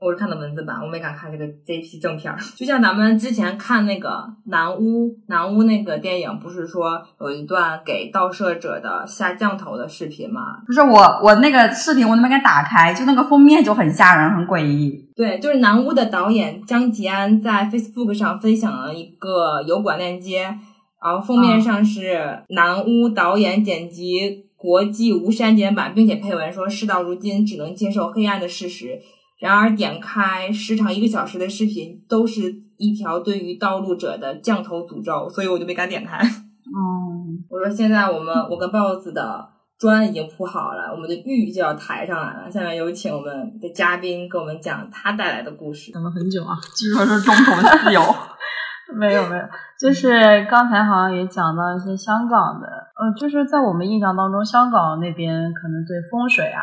[0.00, 2.38] 我是看的文字版，我没敢看这个这一批正片儿。
[2.54, 10.58] 就像咱们之前看那个南屋南屋那个电影，不是说有一段给盗摄者的下降头的视频吗？
[10.64, 15.10] 不是我我那个视频我都没敢打开，就那个封面就很吓人，很诡异。
[15.16, 20.56] 对，就是南屋的导演张吉安在 Facebook 上分享了一个油管链接。
[21.00, 29.00] 然后封面上是南屋导演剪辑国际无删减版，并且配文说：“事到如今，只能接受黑暗的事实。”
[29.38, 32.42] 然而，点开时长一个小时的视频，都是
[32.76, 36.18] 一条对于盗路者的降头诅咒，所以我就没敢点开。
[36.68, 39.48] 嗯，我说现在我们我跟豹子的
[39.78, 42.50] 砖已经铺好了，我们的玉就要抬上来了。
[42.50, 45.92] 下面有请我们的嘉宾给我们讲他带来的故事。
[45.92, 48.02] 等了很久啊，据说是中统自由。
[48.96, 49.44] 没有没有，
[49.78, 56.60] 就是刚才好像也讲到一些香港的，呃，就是在我们印象当中，香港那边可能对风水啊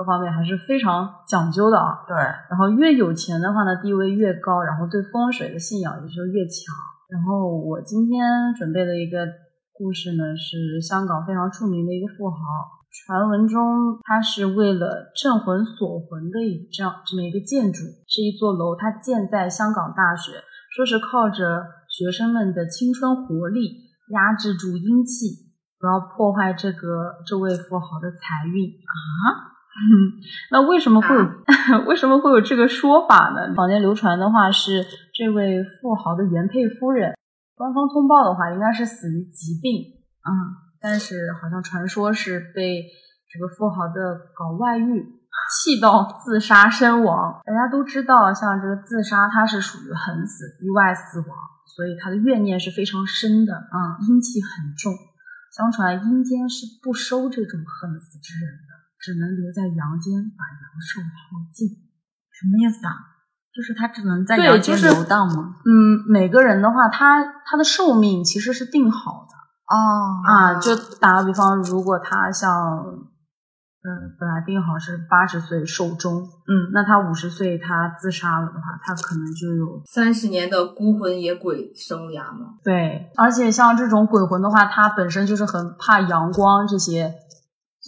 [0.00, 2.00] 各方面还是非常讲究的啊。
[2.08, 2.16] 对，
[2.48, 6.72] 然后越有钱的话呢，地位越高，然后对风水的信仰也就越强。
[7.12, 8.24] 然后我今天
[8.56, 9.28] 准备的一个
[9.76, 12.38] 故事呢，是香港非常著名的一个富豪，
[12.88, 20.40] 传闻中他是为了镇魂锁魂的一这样这么一个建筑，是一座楼，它建在香港大学。
[20.74, 29.50] 说是靠着学生们的青春活力压制住阴气，不要破坏这个这位富豪的财运啊！
[30.50, 31.24] 那为什么会有
[31.86, 33.54] 为什么会有这个说法呢？
[33.54, 37.14] 坊间流传的话是这位富豪的原配夫人，
[37.54, 39.82] 官方通报的话应该是死于疾病
[40.20, 40.30] 啊，
[40.80, 42.84] 但是好像传说是被
[43.32, 45.16] 这个富豪的搞外遇。
[45.50, 51.28] 气到自杀身亡，大家都知道，像这个自杀，它是属于横死、意外死亡，
[51.66, 54.92] 所以他的怨念是非常深的啊，阴气很重。
[55.50, 58.69] 相传阴间是不收这种横死之人的，
[59.00, 61.66] 只能留在阳间把阳寿耗尽。
[62.30, 62.92] 什么意思啊？
[63.52, 65.56] 就是他只能在阳间游荡吗？
[65.64, 70.54] 嗯，每个人的话，他他的寿命其实是定好的哦啊。
[70.60, 73.10] 就打个比方，如果他像。
[73.82, 82.56] 嗯，本来定好是八十岁寿终，嗯，那他五十岁他自杀了的话，他可能就有三十年的孤魂野鬼生涯嘛。
[82.62, 87.14] 对，而且像这种鬼魂的话，他本身就是很怕阳光这些，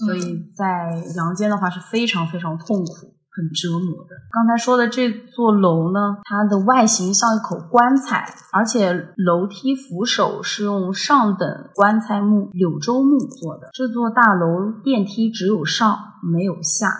[0.06, 3.14] 所以在阳间的话是非常非常痛苦。
[3.34, 4.10] 很折磨的。
[4.30, 13.70] 刚才说的这座楼呢，它的外形像一口棺材，而且楼梯扶手是用上等棺材木柳州木做的。
[13.72, 16.92] 这座大楼电梯只有上没有下，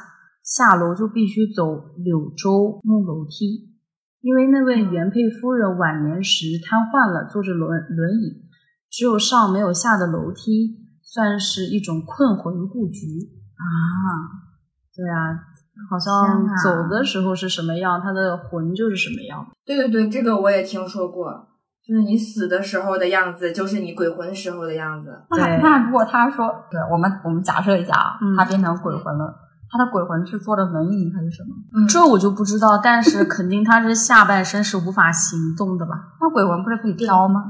[0.42, 3.68] 下楼就必须走柳州木楼梯。
[4.22, 8.40] 因为那位原配夫人晚年时瘫痪了，坐着轮轮椅，
[8.90, 10.81] 只有上没有下的楼梯，
[11.12, 13.06] 算是一种困魂布局
[13.56, 14.40] 啊。
[14.96, 15.52] 对啊。
[15.90, 19.44] 好像走的时候是什么样，他的魂就是什么样。
[19.64, 21.32] 对对对，这个我也听说过，
[21.82, 25.10] 就是你死的时候的样子，就是你鬼魂时候的样子。
[25.30, 29.34] 那那如果他说，对我们我们假设一下啊，他变成鬼魂了，
[29.70, 31.86] 他的鬼魂是坐着轮椅还是什么？
[31.88, 35.92] 这我就不知道，但是肯定他是下半身是无法行动的吧？
[36.20, 37.40] 那鬼魂不是可以飘吗？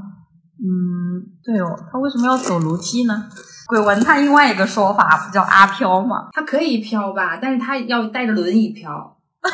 [0.63, 3.25] 嗯，对哦，他为什么要走楼梯呢？
[3.67, 6.29] 鬼文他另外一个说法不叫阿飘吗？
[6.33, 9.17] 他可以飘吧，但是他要带着轮椅飘。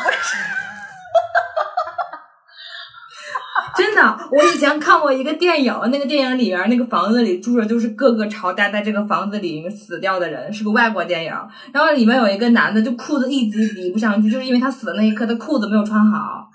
[3.76, 11.32] 真的，我以前看过一个电影，那个电影里边那个房子里住着就是各个朝代在这个房子里死掉的人，是个外国电影。
[11.72, 16.48] 然后里面有一个男的，就裤子一直提不上去，就是因为他死的那一刻他裤子没有穿好，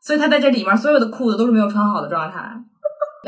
[0.00, 2.40] 所以他在这里面所有的裤子都是没有穿好的状态。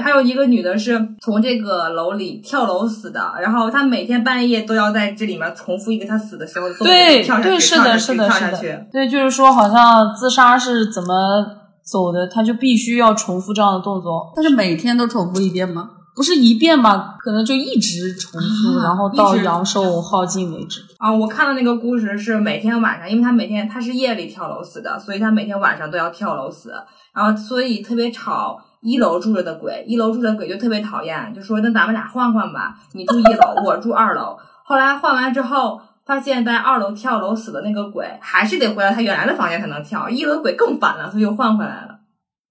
[0.02, 8.86] 还有一个女的是从这个楼里跳楼死的，然后她每天半夜都要在这里面重复一个她死的时候的动作，跳下去，跳下去，跳下去。
[8.92, 11.46] 对，就是说好像自杀是怎么
[11.84, 14.32] 走的，她就必须要重复这样的动作。
[14.34, 15.90] 但是每天都重复一遍吗？
[16.16, 17.16] 不是一遍吧？
[17.24, 20.80] 可能就一直重复，然后到阳寿耗尽为止。
[20.98, 26.72] 啊，我看到那个故事是每天晚上，因为他每天他是夜里跳楼死的，所以他每天晚上都要跳楼死，
[27.14, 28.60] 然后所以特别吵。
[28.84, 34.36] 一楼住着的鬼，一楼住着鬼就特别讨厌，就说那咱们俩换换吧，你住一楼， 我住二楼。
[34.62, 42.00] 后来换完之后，发现在二楼跳楼死的那个鬼还是得回到他原来的房间才能跳，一楼鬼更烦了，所以又换回来了。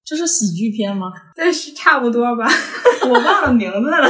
[0.03, 1.13] 这是喜剧片吗？
[1.35, 2.45] 这是差不多吧，
[3.07, 4.09] 我忘了名字了。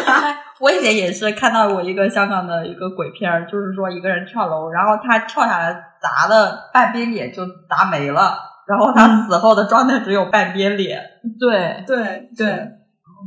[0.59, 8.52] 我以前也是看到过一个香港的一个鬼片，就是说一个人跳楼，然后他跳下来砸了半边脸就砸没了。
[8.67, 11.01] 然后他死后的状态只有半边脸。
[11.39, 12.47] 对对对，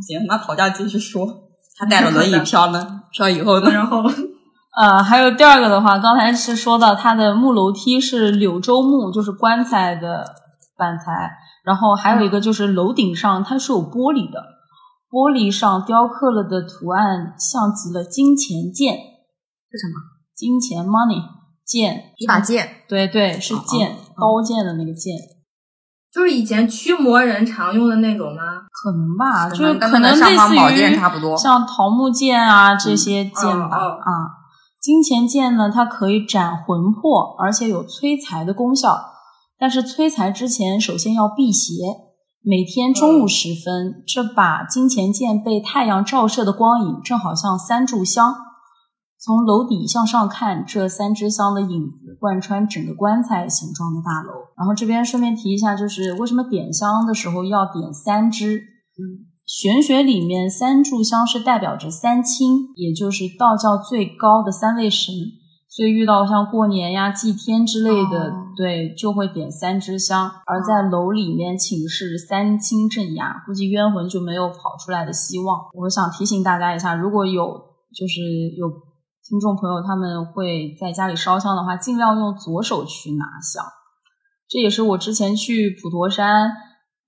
[0.07, 1.27] 行，那讨价继续说。
[1.79, 3.71] 他带着轮椅飘呢，飘以后呢？
[3.71, 4.03] 然后，
[4.77, 10.25] 呃，还有第二个的话，刚才是说到他的木楼梯是柳州木，就是棺材的
[10.79, 11.33] 板材。
[11.65, 14.41] 然后还有一个就是楼顶上它是有玻璃的，
[15.11, 18.95] 玻璃上雕刻了的图案像极了金钱剑。
[19.71, 19.95] 是什么？
[20.35, 21.37] 金钱 money。
[21.67, 25.15] 剑，一把剑，对对，是剑，刀剑的那个剑，
[26.13, 28.43] 就是以前驱魔人常用的那种吗？
[28.71, 33.77] 可能吧，就是可能类似于差不多，像桃木剑啊这些剑吧。
[33.77, 34.11] 啊，
[34.81, 38.99] 金钱剑呢，它可以斩魂魄，而且有催财的功效。
[39.59, 41.73] 但是催财之前，首先要辟邪。
[42.43, 48.37] 每天中午时分，这把金钱剑被太阳照射的光影，正好像三炷香。
[49.27, 54.33] 从楼底向上看，这三支香的影子贯穿整个棺材形状的大楼。
[54.57, 58.55] 然后这边顺便提一下，就是为什么点香的时候要点三支？
[58.57, 65.13] 嗯，玄学里面三炷香是代表着三清，也就是道教最高的三位神。
[65.69, 70.31] 所以遇到像过年呀、祭天之类的，对，就会点三支香。
[70.47, 75.63] 而在楼里面请示三清镇压，估计冤魂就没有跑出来的希望。
[75.75, 77.43] 我想提醒大家一下，如果有
[77.93, 78.21] 就是
[78.57, 78.86] 有。
[79.29, 83.65] 听众朋友，他们会在家里烧香的话，尽量用左手去拿香。
[84.49, 86.45] 这也是我之前去普陀山，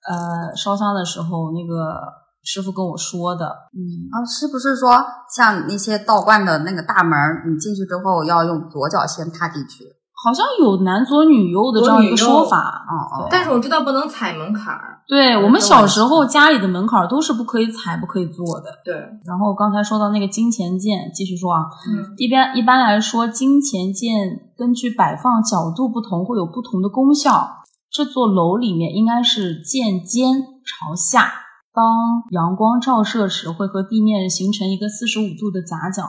[0.03, 1.95] 呃，烧香的时候，那个
[2.43, 3.47] 师傅跟我说的。
[3.47, 4.99] 嗯，啊，是不是说
[5.33, 9.85] 像那些道观的那个大门，你进去之后要用左脚先踏进去？
[10.25, 15.01] 好像有男左女右的这样一个说法，哦哦，但是我知道不能踩门槛儿。
[15.07, 18.67] 对我们小时候家里的门槛都是不可以踩、不可以坐的。
[18.85, 18.95] 对。
[19.25, 27.49] 然后刚才说到那个金钱剑，继续说啊，嗯，一般一般来说，金钱剑根据摆放角度不同，会有不同的功效。
[27.91, 31.33] 这座楼里面应该是剑尖朝下，
[31.73, 36.03] 当阳光照射时，会和地面形成一个四十五度的夹角。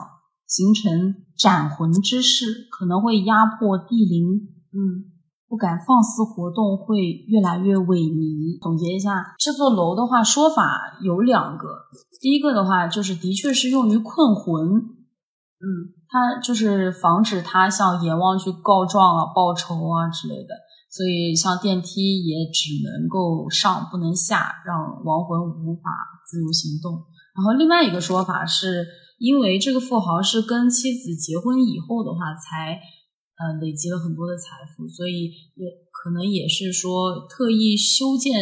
[0.50, 5.06] 形成斩魂之势，可能会压迫地灵，嗯，
[5.48, 8.60] 不敢放肆活动，会越来越萎靡。
[8.60, 11.68] 总结一下，这座楼的话，说法有两个。
[12.20, 14.66] 第一个的话，就是的确是用于困魂，
[15.62, 20.50] 嗯他就是防止他向阎王去告状啊、报仇啊之类的，
[20.90, 25.82] 所以像电梯也只能够上不能下，让亡魂无法
[26.28, 27.06] 自由行动。
[27.36, 28.84] 然后另外一个说法是，
[29.20, 32.80] 因为这个富豪是跟妻子结婚以后的话，才
[33.36, 38.32] 呃累积了很多的财富，所以也可能也是说特意修建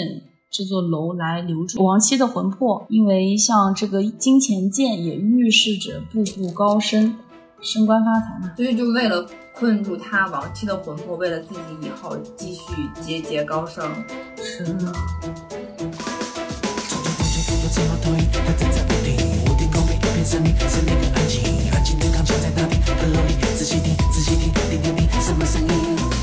[0.53, 7.19] 这座楼来留住亡妻的魂魄，因为像这个金钱剑也预示着步步高升、
[7.61, 8.55] 升官发财嘛。
[8.55, 12.61] 所以就为了困住他亡妻的魂魄，为了自己以后继续
[13.03, 13.85] 节节高升。
[14.37, 14.93] 是的。
[20.29, 21.41] 空里一片森林，森林很安静，
[21.73, 25.69] 安静的钢琴在大厅很楼里，仔细听，仔细听，听听听，什么声音？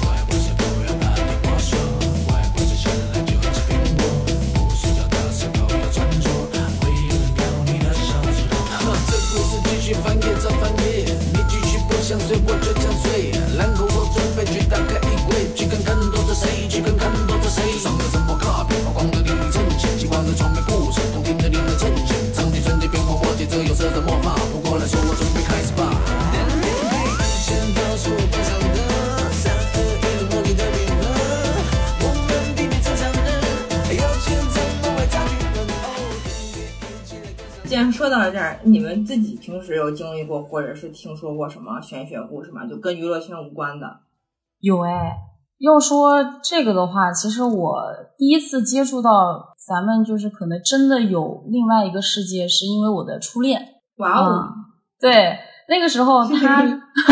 [0.01, 1.73] 怪不是不要怕对我说，
[2.27, 4.05] 怪不是醒来就吃苹果，
[4.53, 6.29] 不是要大舌头要穿着，
[6.81, 8.53] 会有人咬你的小指头。
[9.09, 13.33] 这故事继续翻页再翻页，你继续不想睡我就想睡，
[37.75, 42.65] 既然说到了这儿，你们自己平时有经历过或者是听说过什么玄学故事吗？
[42.65, 43.85] 就跟娱乐圈无关的。
[44.61, 45.17] 有哎，
[45.59, 47.81] 要说这个的话，其实我
[48.17, 49.09] 第一次接触到
[49.67, 53.61] 咱们就是可能真的有另外一个世界，是因为我的初恋。
[53.97, 54.53] 哇哦，嗯
[55.01, 56.63] 对，那个时候 他，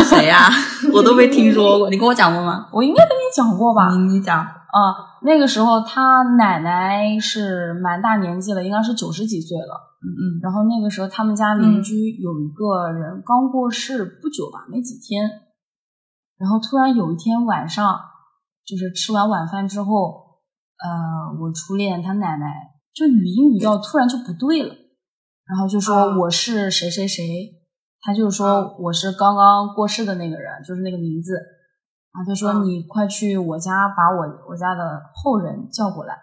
[0.05, 0.47] 谁呀、
[0.93, 2.69] 我都没听说过，你跟我讲过吗？
[2.71, 3.89] 我应该跟你讲过吧？
[3.91, 9.89] 你你讲，啊，那个时候他奶奶是蛮大年纪了，应该是九十几岁了。
[10.03, 15.29] 嗯嗯然后那个时候他们家邻居有一个人刚过世不久吧，没几天。
[16.37, 17.99] 然后突然有一天晚上，
[18.65, 20.41] 就是吃完晚饭之后，
[20.77, 22.45] 呃，我初恋他奶奶
[22.93, 24.75] 就语音语调突然就不对了，
[25.45, 27.23] 然后就说啊我是谁谁谁，
[28.01, 31.37] 他就啊说我是刚刚过世的那个人，就是那个名字。
[32.11, 36.13] 啊，他说啊你快去我家把我我家的后人叫过来。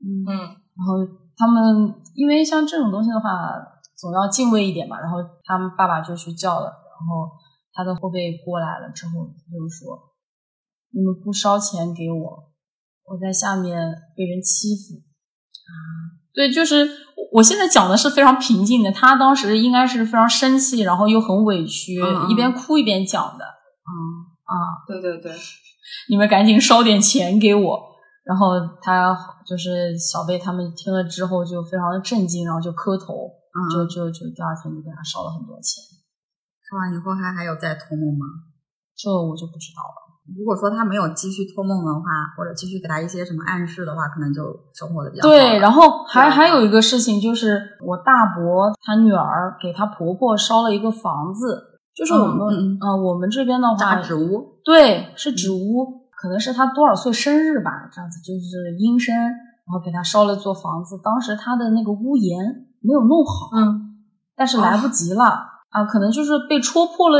[0.00, 0.38] 嗯嗯
[0.74, 0.98] 然后
[1.36, 3.28] 他们因为像这种东西的话，
[3.96, 5.00] 总要敬畏一点嘛。
[5.00, 7.30] 然后他们爸爸就去叫了，然后
[7.72, 10.14] 他的后辈过来了之后，他就说
[10.94, 12.52] ：“你们不烧钱给我，
[13.04, 15.02] 我在下面被人欺负。”
[15.64, 15.72] 啊，
[16.34, 16.88] 对，就是
[17.32, 21.94] 我现在讲的是非常平静的，他当时应该是非常生气，然后又很委屈，
[22.28, 23.92] 一边哭一边讲的嗯
[24.44, 24.54] 啊。
[24.86, 25.32] 对对对，
[26.10, 27.93] 你们赶紧烧点钱给我。
[28.24, 29.16] 然后他
[29.46, 35.84] 就是小贝他们听了之后就非常的震惊，然后就磕头，嗯，就就就第二天就给他烧了很多钱。
[36.64, 38.24] 烧完以后还还有再托梦吗？
[38.96, 40.04] 这我就不知道了。
[40.38, 42.00] 如果说他没有继续托梦的话，
[42.34, 44.40] 或者继续给他一些什么暗示的话，可能就
[44.72, 60.98] 生活的比较好对，然后后还还有一个事情就是，我大伯他女儿给她婆婆烧了一个房子，就是我们嗯嗯呃我们这边的话扎纸屋，对，是纸屋，可能是他多少岁生日吧，这样子就是阴生，然后给他烧了座房子。
[61.04, 62.40] 当时他的那个屋檐
[62.80, 64.00] 没有弄好，嗯。
[64.34, 65.24] 但是来不及了、
[65.68, 67.18] 啊，可能就是被戳破了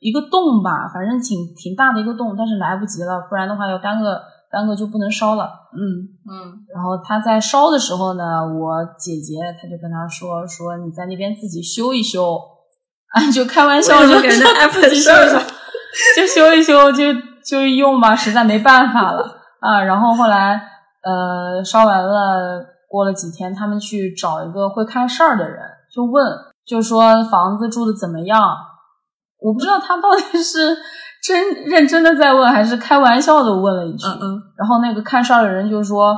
[0.00, 5.48] 一个洞吧，反正挺挺大的一个洞，但是来不及了，不然的话要耽搁耽搁就不能烧了。
[5.72, 6.12] 嗯。
[6.28, 6.52] 嗯。
[6.74, 12.36] 然后他在烧的时候呢，我姐姐她就跟他说说你在那边自己修一修，
[13.14, 15.38] 啊， 就开玩笑就给人家说安排自己修一修
[16.16, 17.02] 就修一修，就
[17.44, 19.82] 就用吧，实在没办法了啊。
[19.82, 20.54] 然后后来
[21.02, 25.58] 呃烧完了，过了几天，他们去找一个会看事儿的人，
[25.94, 26.24] 就问，
[26.66, 28.40] 就说房子住的怎么样？
[29.40, 30.76] 我不知道他到底是
[31.20, 34.06] 真认真的在问，还是开玩笑的问了一句。
[34.06, 36.16] 嗯嗯，然后那个看事儿的人就说：“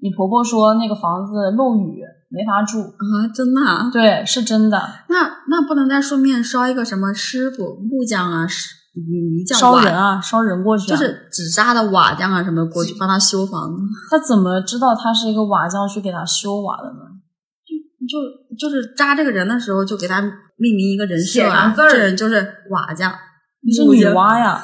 [0.00, 2.00] 你婆婆说那个房子漏雨，
[2.30, 2.78] 没法住。
[2.80, 4.80] 啊，真的啊”对，是真的。
[5.08, 17.10] 那那不能再顺便烧一个什么师傅木匠啊，石泥泥匠烧瓦人啊，烧人过去、啊，就是纸扎的瓦匠啊什么过去帮他修房子，他怎么知道他是一个瓦匠去给他修瓦的呢？
[18.06, 18.18] 就
[18.58, 22.34] 就是扎这个人的时候就给他命名一个人设啊，写上字儿这人就是
[22.70, 23.10] 瓦匠，
[23.62, 24.62] 你是女娲呀，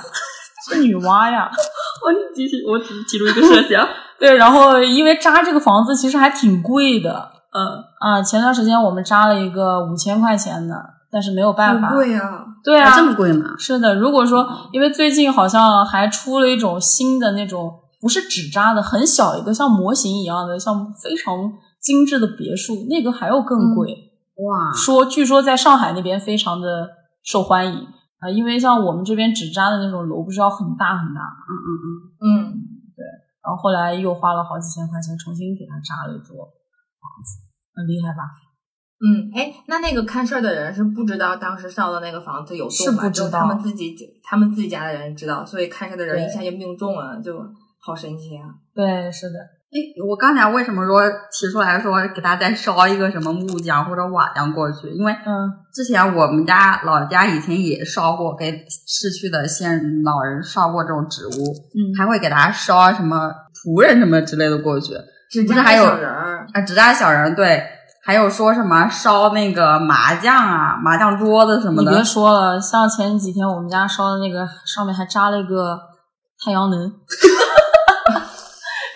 [0.69, 1.51] 是女娲呀。
[2.05, 3.87] 我提起我只提出一个设想，
[4.21, 8.23] 对，然后因为扎这个房子其实还挺贵的嗯，啊。
[8.23, 10.75] 前段时间我们扎了一个五千块钱的，
[11.11, 11.89] 但是没有办法。
[11.89, 12.45] 好贵啊！
[12.63, 13.55] 对啊，这么贵吗？
[13.59, 21.35] 是的，如果说因为最近好像还出了一种新的那种不是纸扎的，很小一个像模型一样的，像非常
[21.81, 23.95] 精致的别墅，那个还要更贵。
[24.37, 26.89] 哇，说据说在上海那边非常的
[27.23, 27.87] 受欢迎
[28.21, 31.85] 啊、因为像我们这边纸扎的那种楼不是要很大很大嗯，嗯嗯
[32.21, 32.61] 嗯，嗯，
[33.41, 37.41] 然后后来又花了好几千块钱重新给他扎了一座房子，
[37.75, 38.29] 很厉害吧？
[39.03, 43.09] 嗯，哎，那那个看事儿的人是不知道当时烧的那个房子有是洞吗？
[43.09, 47.39] 只有不知道他们自己他们自己家的人知道，所以看事儿的人一下就命中了，就
[47.83, 48.45] 好神奇啊！
[48.75, 49.39] 对，是的，
[49.73, 51.01] 哎，我刚才为什么说
[51.33, 54.89] 提出来说给他再烧一个什么木匠或者瓦匠过去？
[54.91, 58.53] 因为嗯，之前我们家老家以前也烧过，给
[58.87, 64.93] 逝去的先人老人烧过这种植物，嗯还会给他烧什么仆人什么之类的过去。
[65.31, 67.63] 指甲不是还有小人儿，啊，纸扎小人对，
[68.03, 72.05] 还有说什么烧那个麻将啊、麻将桌子什么的你别。
[72.05, 75.79] 说了，像前几天我们家烧的那个，上面还扎了一个
[76.45, 76.81] 太阳能，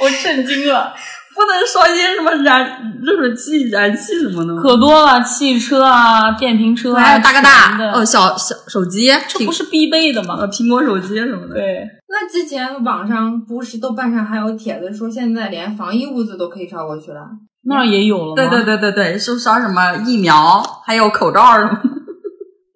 [0.00, 0.94] 我震惊了，
[1.36, 4.62] 不能烧一些什么燃热水器、燃气什么的吗？
[4.62, 10.36] 可多了，汽车啊、电瓶车啊，还有大哥大哦，小小手机，这不是必备的吗？
[10.40, 11.54] 呃苹果手机什么的。
[11.54, 17.20] 对，那之前网上不是豆瓣上还有帖子说，现在连防疫物资都可以烧过去了。
[17.66, 18.34] 那儿也有了吗？
[18.36, 21.90] 对对对对对，是烧什么疫苗，还有口罩什么的。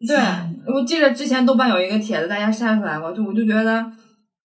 [0.06, 0.16] 对，
[0.72, 3.84] 我记得之前豆瓣有一个帖子，大家晒出来过，就我就觉得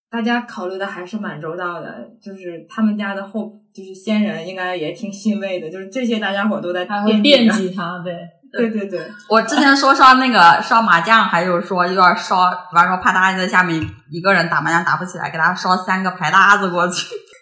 [0.10, 7.70] 大家考虑的还是蛮周到的，就是他们家的后就是先人应该也挺欣慰的，就是这些大家伙都在惦惦记着。
[7.70, 8.18] 记他， 对，
[8.52, 13.82] 对对对，我之前说烧那个 烧麻将，还有说有点烧，比方说怕他在下面
[14.12, 17.33] 一个人打麻将打不起来，给他烧三个牌搭子过去，啊，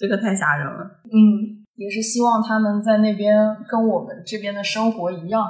[0.00, 0.80] 这个太吓人了。
[1.12, 3.36] 嗯，也是希望他们在那边
[3.68, 5.44] 跟我们这边的生活一样。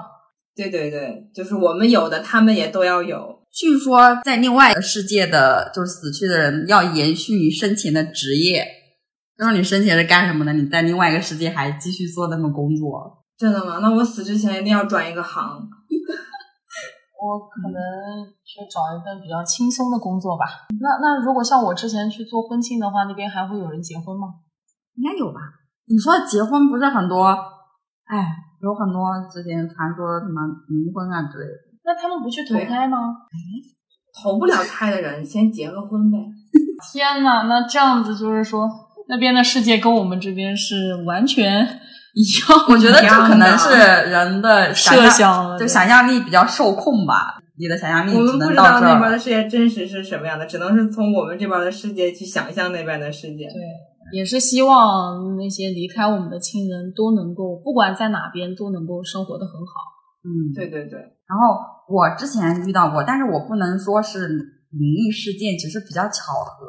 [0.57, 3.39] 对对对，就是我们有的，他们也都要有。
[3.53, 8.67] 据说在另外一个世界的，就是死去的人要延续你生前的职业，
[9.39, 13.25] 就是你生前是干什么的，你在另外一个世界还继续做那个工作。
[13.39, 13.79] 真的吗？
[13.81, 15.69] 那我死之前一定要转一个行。
[17.21, 17.77] 我可能
[18.43, 20.65] 去找一份比较轻松的工作吧。
[20.81, 24.41] 那那如果像我之前去做婚庆的话，那边还会有人结婚吗？
[24.97, 25.41] 应该有吧？
[25.87, 27.27] 你说结婚不是很多，
[28.07, 31.53] 哎，有很多之前传说什么冥婚啊之类的。
[31.85, 32.99] 那他们不去投胎吗？
[34.23, 36.19] 投不了胎的人先结个婚呗。
[36.93, 38.69] 天呐，那这样子就是说，
[39.09, 41.81] 那边的世界跟我们这边是完全。
[42.69, 43.71] 我觉得这可能是
[44.11, 47.39] 人的想设象，想就想象力比较受控吧。
[47.57, 48.81] 你的想象力我们不知道。
[48.81, 53.45] 那边的世界真实是什么样的，只能是从我们这边的世界去想象那边的世界。
[53.45, 59.73] 对，也是希望那些离开我们的亲人都能够，不管在哪边都能够生活的很好。
[60.25, 61.57] 嗯，对对对，然后
[61.89, 66.67] 我之前遇到过，但是我不能说是灵异事件，只是比较巧合。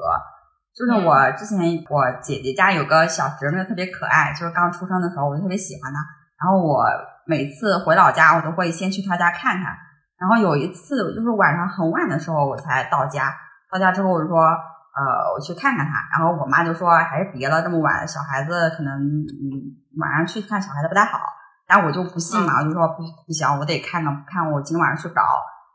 [0.73, 1.59] 就是嗯我之前
[1.89, 5.99] 我姐姐家有个小侄女特别可爱，就是刚出生的时候我就特别喜欢她。
[6.39, 6.85] 然后我
[7.25, 9.75] 每次回老家，我都会先去她家看看。
[10.17, 13.33] 然后有一次就是晚上很晚的时候我才到家，
[13.71, 15.93] 到家之后我就说，呃，我去看看她。
[16.17, 21.19] 然后我妈就说还是别了，这么晚小孩子可能嗯晚上去看小孩子不太好。
[21.67, 25.21] 然后我就不信嘛，我就说不不行，我得看看看我今天晚上睡不着。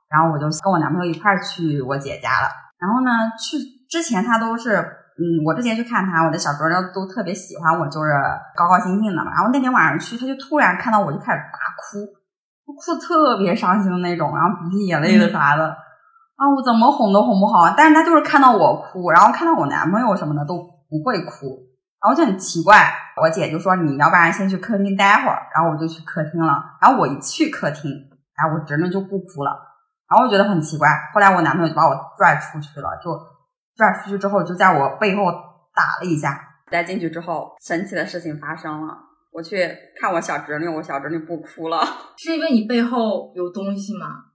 [0.08, 2.48] 然后我就跟我男朋友一块儿去我姐家了。
[2.78, 3.56] 然后呢，去
[3.88, 4.76] 之前他都是，
[5.18, 8.10] 嗯，我之前去看他，我的小侄女都特别喜欢我，就是
[8.54, 9.30] 高高兴兴的嘛。
[9.32, 12.04] 然后那天晚上去，他就突然看到我就开始大哭，
[12.66, 15.64] 哭得特别伤心的那种，然后鼻涕眼泪的啥的。
[16.36, 21.64] 啊，我怎么哄都哄不好，但是他就是看到我哭，然后看到我男朋友什么的都不会哭，
[22.02, 22.92] 然后就很奇怪。
[23.16, 26.76] 我姐就说你要不然先去客厅待会儿，然后我就去客厅了。
[26.82, 27.90] 然后我一去客厅，
[28.36, 29.56] 然后我侄女就不哭了。
[30.10, 33.10] 然后我觉得很奇怪，后来我男朋友就把我拽出去了，就
[33.76, 35.24] 拽出去之后就在我背后
[35.74, 36.40] 打了一下。
[36.68, 38.92] 再进去之后，神奇的事情发生了，
[39.30, 39.56] 我去
[40.00, 41.78] 看我小侄女，我小侄女不哭了。
[42.16, 44.25] 是因为你背后有东西吗？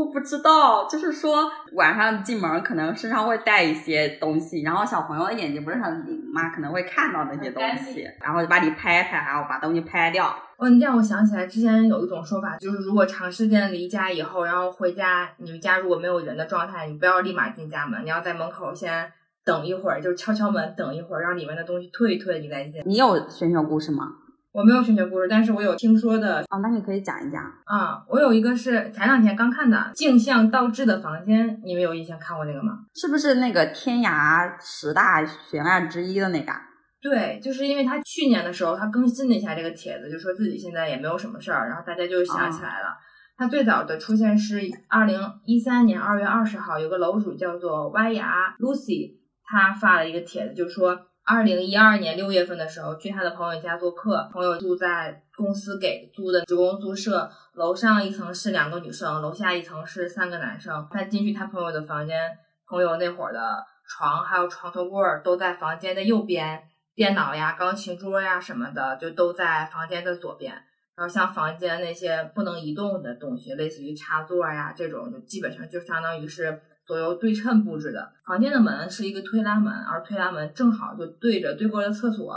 [0.00, 10.34] 我不知道，就是说晚上进门可能身上会带一些东西，然后小朋友的眼睛不是很灵嘛，可能会看到那些东西，然后就把你拍拍，然后把东西拍掉。
[10.56, 19.12] 哦，你这样我想起来，之前有一种说法，就是如果长时间离家以后，然后回家，你们家如果没有人的状态，你不要立马进家门，你要在门口先
[19.44, 22.82] 等一会儿，就敲敲门，等一会儿，让里面的东西退一退，你再进。
[22.84, 24.12] 你有玄学故事吗？
[24.52, 27.40] 我没有玄学故事，但是我有听说的哦，那你可以讲一讲。
[27.64, 28.04] 啊。
[28.08, 32.80] 我有一个是前两天刚看的《镜像倒置的房间》，你们有印象看过这个吗？
[32.94, 36.60] 是不是那个天涯十大悬案之一的那个啊？
[37.00, 42.88] 对，就是因为他去年的时候，他更新了一下这个帖子，就说自己现在也没有什么事儿，然后大家就想起来了。
[43.36, 50.94] 他最早的出现是二零一三年二月二十号，有个楼主叫做歪牙 Lucy，他发了一个帖子，就说
[51.32, 60.88] 二零一二年六月份的时候，去他的朋友家做客，朋友住在公司给租的职工宿舍，楼上一层是两个女生，楼下一层是三个男生。
[60.90, 66.64] 他进去他朋友的房间，朋友那会儿的床还有床头柜儿都在房间的右边，
[66.96, 70.52] 电脑呀、钢琴桌呀什么的就都在房间的左边。
[70.96, 78.12] 然后像房间那些不能移动的东西，类似于插座呀这种，就基本上就相当于是左右对称布置的。
[78.26, 82.34] 房间的门是一个推拉门，而推拉门正好就对着对过的厕所。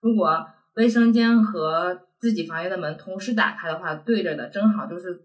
[0.00, 5.22] 如果卫生间和自己房间的门同时打开的话，对着的正好就是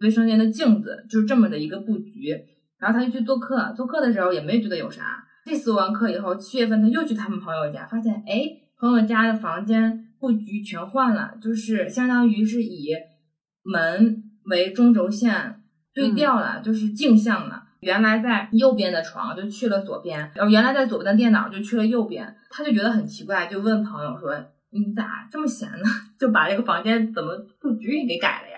[0.00, 2.34] 卫生间的镜子，就是这么的一个布局。
[2.78, 5.24] 然后他就去做客，做客的时候也没觉得有啥。
[5.46, 8.44] 这次做完客以后，七月份他又去他们朋友家，发现哎，
[8.78, 12.94] 朋友家的房间布局全换了，就是相当于是以
[13.62, 15.62] 门为中轴线
[15.94, 17.63] 对调了，就是镜像了。
[17.84, 24.34] 原来在右边的床就去了左边，然后原来在左边的电脑就去了右边，他就觉得很奇怪，就问朋友说
[24.72, 25.84] ：“你咋这么闲呢？
[26.18, 28.56] 就把这个房间怎么布局也给改了呀？”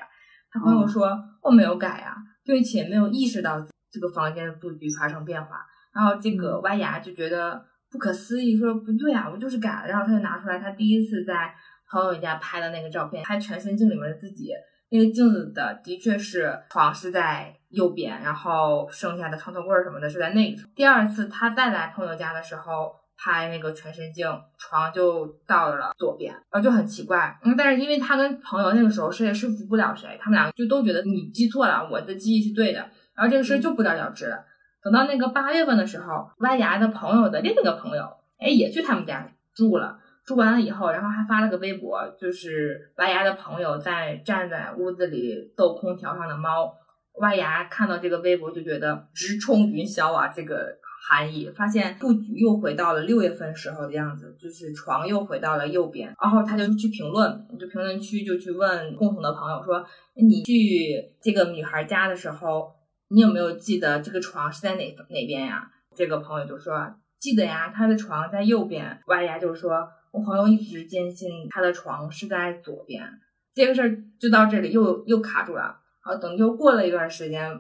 [0.51, 3.61] 他朋友说：“我没有改呀，并且没有意识到
[3.91, 7.61] 这个房间的布局发生变化。”然后这个歪牙就觉得
[7.91, 11.53] 不可思议，说：“不对啊，我就是改了。”然后他就拿出来他第一次在
[11.91, 14.51] 朋友家拍的那个照片，拍全身镜里面的自己。
[14.91, 20.69] 那个镜子的的确是床是在右边，然后剩下的床头柜什么的是在那一层。
[20.75, 24.27] 第二次他再来朋友家的时候拍那个全身镜，
[24.59, 27.37] 床就到了左边，然后就很奇怪。
[27.43, 32.79] 嗯，但是因为他跟朋友那个时候谁也说服不了谁，他们俩就都觉得你记错了，我的记忆是对的，
[33.15, 34.45] 然后这个事儿就不了了之了。
[34.83, 38.05] 等到那个八月份的时候，歪牙的朋友的另一个朋友，
[38.39, 39.99] 哎，也去他们家住了。
[40.27, 46.75] 住完了以后，然后还发了个微博，就是歪牙的朋友在站在屋子里逗空调上的猫。
[47.21, 50.77] 歪牙看到这个微博就觉得直冲云霄啊，这个
[51.09, 56.13] 含义，发现布局又回到了六月份时候的样子，就是床又回到了右边。
[56.21, 60.53] 然后他就去评论，就评论区就去问共同的朋友说：“你去
[61.23, 62.75] 这个女孩家的时候，
[63.11, 69.89] 你有没有记得这个床是在哪哪边呀？”这个朋友就说：“记得呀，她的床在右边。”歪牙就说。
[70.17, 73.03] 我朋友一直坚信他的床是在左边，
[73.53, 75.79] 这个事儿就到这里又又卡住了。
[76.01, 77.53] 好，等又过了一段时间，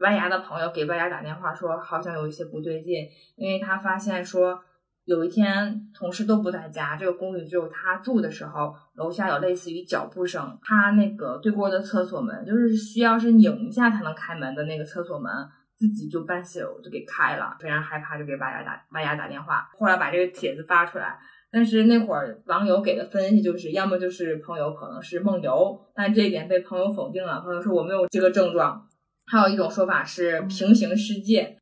[0.00, 4.60] 歪牙的朋友给歪牙打电话说，好像有一些不对劲，因为他发现说
[5.06, 15.32] 有一天同事都不在家，这个公寓只有他住的时候，楼下有类似于脚步声，他那个对过的厕所门就是需要是拧一下才能开门的那个厕所门，
[15.78, 21.18] 自己就半宿就给开了，非常害怕，就给歪牙打歪牙打电话，后来把这个帖子发出来。
[21.54, 27.40] 但是那会儿网友给的分析就是，要么就是朋友可能是梦游，但这一点被朋友否定了。
[27.42, 28.88] 朋友说我没有这个症状。
[29.26, 31.56] 还有一种说法是平行世界，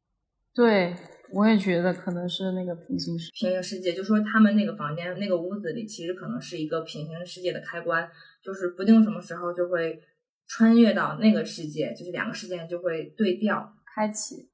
[0.53, 0.93] 对
[1.33, 8.11] 我也觉得可能是那个平行世平行世界，就说他们那个房间那个屋子里其实可能是一个平行世界的开关，
[8.43, 10.01] 就是不定什么时候就会
[10.49, 14.49] 穿越到那个世界，就是两个世界就会对调开启。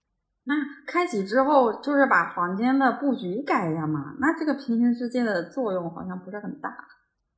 [0.48, 0.54] 那
[0.86, 4.14] 开启之后就是把房间的布局改一下嘛？
[4.18, 6.74] 那这个平行世界的作用好像不是很大，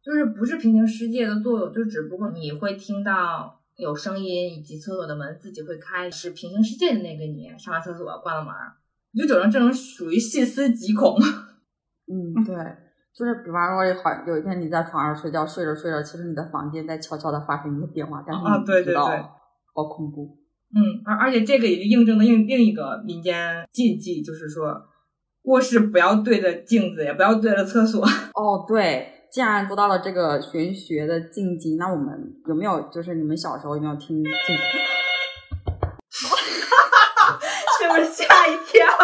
[0.01, 8.55] 就是不是平行世界的作用，就只不过你会听到有声音，以及厕所的门自己会开，是平行世界的那个你上完厕所关了门，
[9.11, 11.17] 你就整成这种属于细思极恐。
[12.07, 12.55] 嗯，对，
[13.13, 19.17] 就是比方说好有一天你在床上睡觉，睡着睡着，其实你的房间在悄悄的发生一些变化，但是啊，你不对对知道，对，
[19.75, 20.40] 好恐怖。
[20.75, 24.81] 嗯，而而且这个也就印证了另另一个民间禁忌，就是说
[25.43, 28.05] 卧室不要对着镜子，也不要对着厕所。
[28.35, 34.33] 哦，对，既然说到了这个玄学的禁忌，那我们有没有就是你们小时候有没有听禁？
[37.81, 38.87] 是不是吓一跳？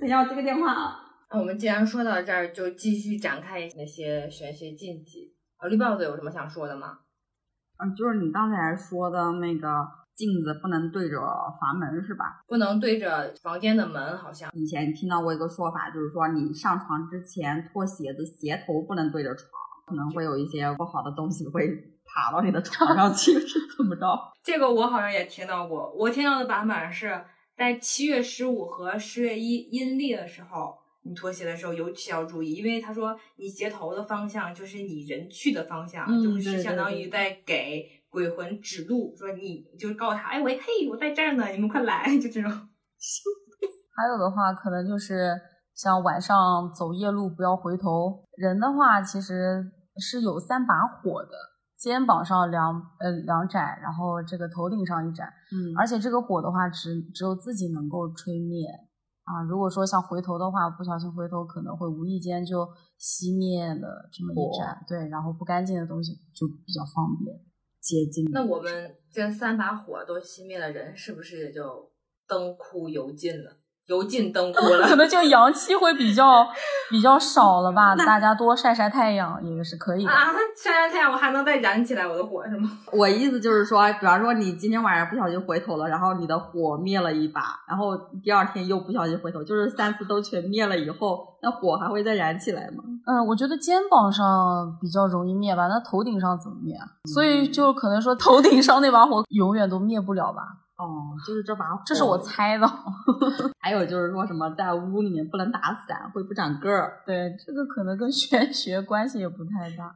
[0.00, 0.96] 等一下，我接个电话啊。
[1.30, 5.36] 那我们既然说到这儿，就继续展开那些玄学禁忌。
[5.58, 6.98] 啊，绿豹子有什么想说的吗？
[7.82, 11.18] 嗯，就是你刚才说的那个镜子不能对着
[11.60, 12.42] 房门是吧？
[12.46, 19.48] 不能对着房间的门，好像以前听到过一个说法，就是说你上床之前脱鞋子，鞋头不能对着床，
[19.86, 21.66] 可能会有一些不好的东西会
[22.04, 24.04] 爬到你的床上 去，是怎么着？
[24.42, 25.90] 这个我好像也听到过。
[25.96, 27.24] 我听到的版本是
[27.56, 42.50] 在七月十五和十月一阴历的时候，你脱鞋的时候尤其要注意，因为他说你鞋头的方向就是你人去的方向，嗯就是相当于在给鬼魂指路，说你就告诉他，哎，喂嘿，我在这儿呢，你们快来，就这种。
[43.96, 45.34] 还有的话，可能就是
[45.74, 48.24] 像晚上走夜路不要回头。
[48.36, 49.64] 人的话，其实
[49.98, 51.30] 是有三把火的，
[51.76, 55.26] 肩膀上两呃两盏，然后这个头顶上一盏。
[55.52, 58.66] 嗯而且这个火的话只，只有自己能够吹灭
[59.30, 62.66] 啊，如果说像回头的话，不小心回头可能会无意间就
[62.98, 67.38] 熄灭了这么一盏，对，然后不干净的东西就比较方便
[67.80, 68.28] 接近。
[68.32, 71.92] 那我们这三把火都熄灭了，人是不是也就
[72.26, 73.59] 灯枯油尽了？
[73.90, 74.94] 油尽灯枯了 可。
[74.96, 76.46] 能就阳气会比较
[76.88, 80.10] 比较少了吧，大家多晒晒太阳也是可以的。
[80.10, 82.70] 啊，晒晒太阳，我还能再燃起来我的火是吗？
[82.92, 92.84] 我意思就是说，比方说你今天晚上不小心回头了，然后你的火灭了一把，然后第二天又不小心回头，就是三次都全灭了以后，那火还会再燃起来吗？
[93.06, 96.86] 嗯，我觉得肩膀上比较容易灭吧，那头顶上怎么灭啊？
[97.12, 100.42] 所以就可能说头顶上那把火永远都灭不了吧，
[100.80, 102.66] 哦，就是这把火，这是我猜的。
[103.60, 107.02] 还有就是说什么在屋里面不能打伞，会不长个儿。
[107.04, 109.94] 对，这个可能跟玄学关系也不太大。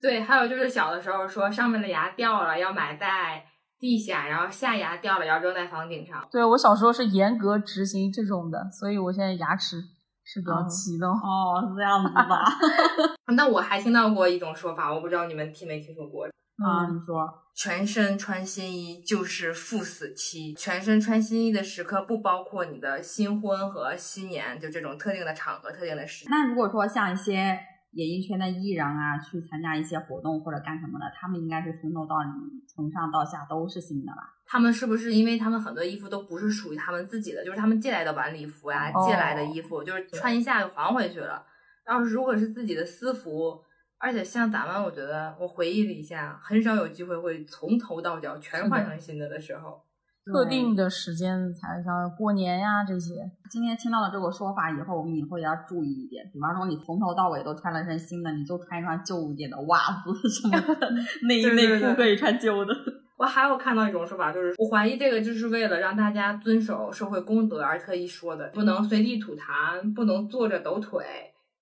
[0.00, 3.44] 对，还有就是小的时候说上面的牙掉了要埋在
[3.78, 6.24] 地下，然后下牙掉了要扔在房顶上。
[6.30, 9.76] 对我小时候是严格执行这种的，所以我现在牙齿
[10.24, 11.06] 是比较哦齐的。
[11.08, 12.44] 哦，是这样子吧？
[13.36, 16.26] 那我还听到过一种说法，我不知道你们听没听说过，
[16.58, 20.54] 啊，嗯，你说，全身穿新衣就是赴死期。
[20.54, 26.30] 全身穿新衣的时刻不包括你的新婚和新年，就这种特定的场合、特定的时间。
[26.30, 27.58] 那如果说像一些
[27.92, 32.24] 演艺圈的艺人啊，去参加一些活动或者干什么的，他们应该是从头到尾、
[32.66, 34.32] 从上到下都是新的吧？
[34.46, 41.44] 他们是不是因为他们很多衣服都不是属于他们自己的，就是他们借来的晚礼服呀、哦借来的衣服，就是穿一下就还回去了。
[41.86, 43.60] 要是如果是自己的私服，
[44.02, 49.80] 而且像咱们，我觉得我回忆了一下，很少有机会会从头到脚全换成新的的时候。
[50.24, 53.28] 特定的时间才像过年呀这些。
[53.50, 56.24] 今天听到了这个说法以后，我们以后也要注意一点。
[56.32, 60.90] 比方说，你从头到尾都穿了身新的，你就穿一双旧一点的袜子什么的，
[61.26, 62.74] 内衣内裤可以穿旧的。
[63.18, 71.04] 我还有看到一种说法，就是我怀疑这个就是为了让大家遵守社会公德而特意说的，不能随地吐痰，不能坐着抖腿，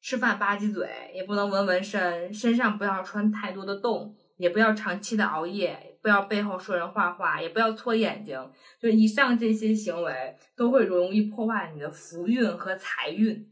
[0.00, 8.38] 吃饭吧唧嘴，也不能纹纹身，身上不要穿太多的洞，也不要长期的熬夜，不要背后说人坏话，也不要搓眼睛。
[8.80, 13.46] 就以上这些行为都会容易破坏你的福运和财运。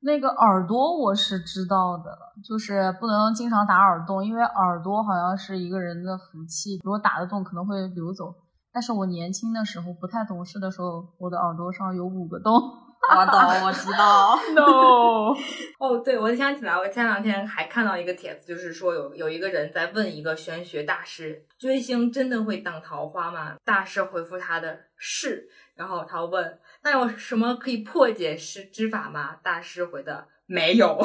[0.00, 8.34] 那个耳朵我是知道的，就是不能经常打耳洞，因为耳朵好像是一个人的福气，如果打得动可能会流走。
[8.70, 12.52] 但是我年轻的时候不太懂事的时候，我的耳朵上有五个洞。
[13.10, 14.38] 我懂，我知道。
[14.54, 15.34] No，
[15.78, 23.54] 哦，对，我想起来，我前两天还看到一个帖子，就是说有有一个人在问一个玄学大师，追星真的会挡桃花吗？
[23.64, 29.36] 大师回复他的是，然后他问，那有什么可以破解之之法吗？
[29.42, 30.98] 大师回的没有，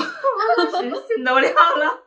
[1.08, 2.04] 心都亮了。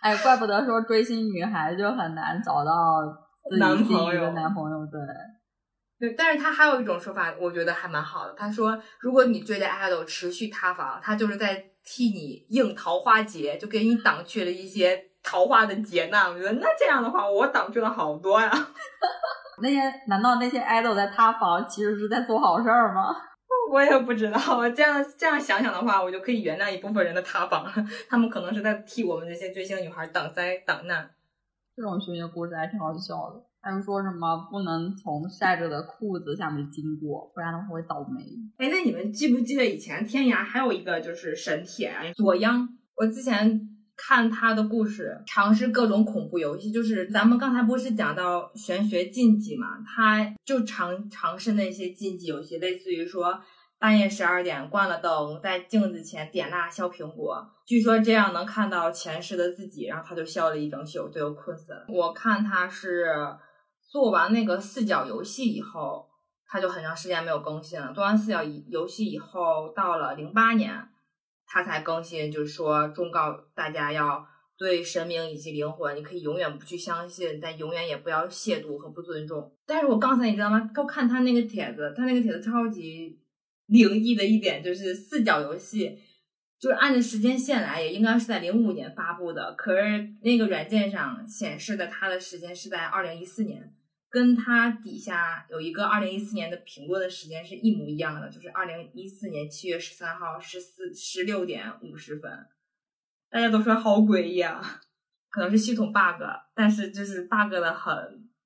[0.00, 2.72] 哎，怪不得说追星女孩就很难找到
[3.48, 4.86] 自己男心仪的朋友男朋友。
[4.86, 5.00] 对，
[5.98, 8.34] 对，但是他还有一种说法，我觉得还蛮好的。
[8.34, 16.28] 他说，如果你追的 idol 持续塌房，他就是在替你应桃花劫，就给你挡去了一些桃花的劫难。
[16.28, 18.50] 我觉得那这样的话，我挡去了好多呀。
[19.62, 19.78] 那些
[20.08, 23.14] 难道那些 idol 在塌房其实是在做好事儿吗？
[23.70, 27.72] 我也不知道，我这样这样想想的话，我就可以原谅一部分人的塌房了。
[28.10, 31.08] 他们可能是在替我们这些追星女孩挡灾挡难。
[31.76, 33.40] 这种玄学故事还挺好笑的。
[33.64, 38.22] 他们说什么不能从晒着的裤子下面经过，不然的话会倒霉。
[38.58, 42.68] 哎，那你们记不记得以前天涯还有一个就是神帖啊，左央？
[42.94, 43.60] 我之前
[43.96, 53.40] 看他的故事，尝试各种恐怖游戏，就是咱们刚才不是讲到玄学禁忌嘛，他就尝尝试那些禁忌游戏，类似于说
[53.78, 61.84] 半夜十二点关了灯，在镜子前点蜡削苹果，据说这样能看到前世的自己，然后他就笑了一整宿，最后困死了。
[61.88, 63.06] 我看他是
[63.94, 66.08] 做完那个四角游戏以后，
[66.48, 67.92] 他就很长时间没有更新了。
[67.94, 70.88] 做完四角游戏以后，到了零八年，
[71.46, 74.26] 他才更新，就是说忠告大家要
[74.58, 79.56] 对神明以及灵魂，你可以永远不去相信，但永远也不要亵渎和不尊重。
[79.64, 80.68] 但是我刚才你知道吗？
[80.74, 83.16] 我看他那个帖子，他那个帖子超级
[83.66, 85.96] 灵异的一点就是四角游戏。
[86.58, 93.74] 就是按照时间线来，也应该是在零五年发布的，可是那个软件上显示的它的时间是在二零一四年，
[94.14, 102.30] 跟它底下有一个二零一四年的评论的时间是一模一样的，就是二零一四年七月十三号十四十六点五十分。
[103.28, 104.80] 大家都说好诡异啊，
[105.30, 106.22] 可能是系统 bug，
[106.54, 107.92] 但是就是 bug 的很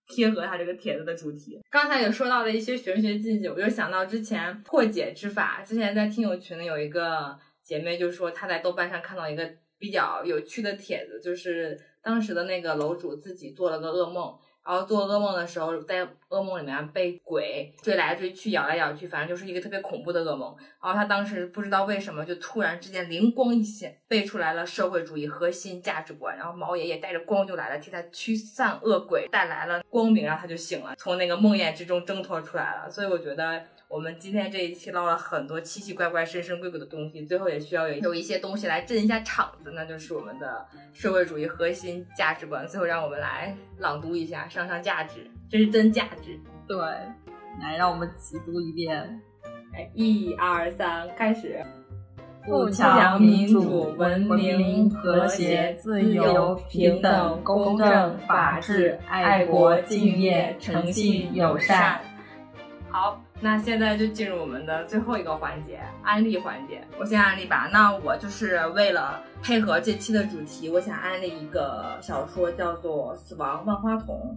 [0.06, 1.60] 贴合它这个帖子的主题。
[1.70, 9.46] 刚才也说到了一些玄学禁忌，我就想到之前破解之法，之前在听友群里有一个姐妹就说她在豆瓣上看到一个
[9.76, 14.34] 比较有趣的帖子，就是当时的那个楼主自己做了个噩梦。
[14.68, 20.54] 然后做噩梦的时候，在噩梦里面被鬼追来追去、咬来咬去，反正就是一个特别恐怖的噩梦。
[20.82, 26.36] 然后他当时不知道为什么，就突然之间灵光一现，背出来了社会主义核心价值观。
[26.36, 32.90] 然后毛爷爷带着光就来了，替他驱散恶鬼，带来了光明，然后他就醒了，从那个梦魇之中挣脱出来了。
[32.90, 33.64] 所以我觉得。
[33.89, 40.62] 我们今天这一期唠了很多奇奇怪怪、神神鬼鬼的东西，最后也需要有有一些东西来镇一下场子，那就是我们的
[40.93, 42.68] 社会主义核心价值观。
[42.68, 46.39] 最后让我们来朗读一下，上上价值，这是真价值。
[46.66, 46.76] 对，
[47.62, 49.20] 来让我们齐读一遍。
[49.72, 51.64] 哎，一二三，开始。
[52.45, 61.99] 富强、民主、文明、和谐、自由、平等、公正、法治、爱国、敬业、诚信、友善。
[62.91, 63.18] 好。
[63.41, 66.82] 那现在就进入我们的最后一个环节——安利环节。
[66.99, 67.70] 我先安利吧。
[67.72, 74.36] 那我就是为了配合这期的主题，我想安利一个小说，叫做《死亡万花筒》，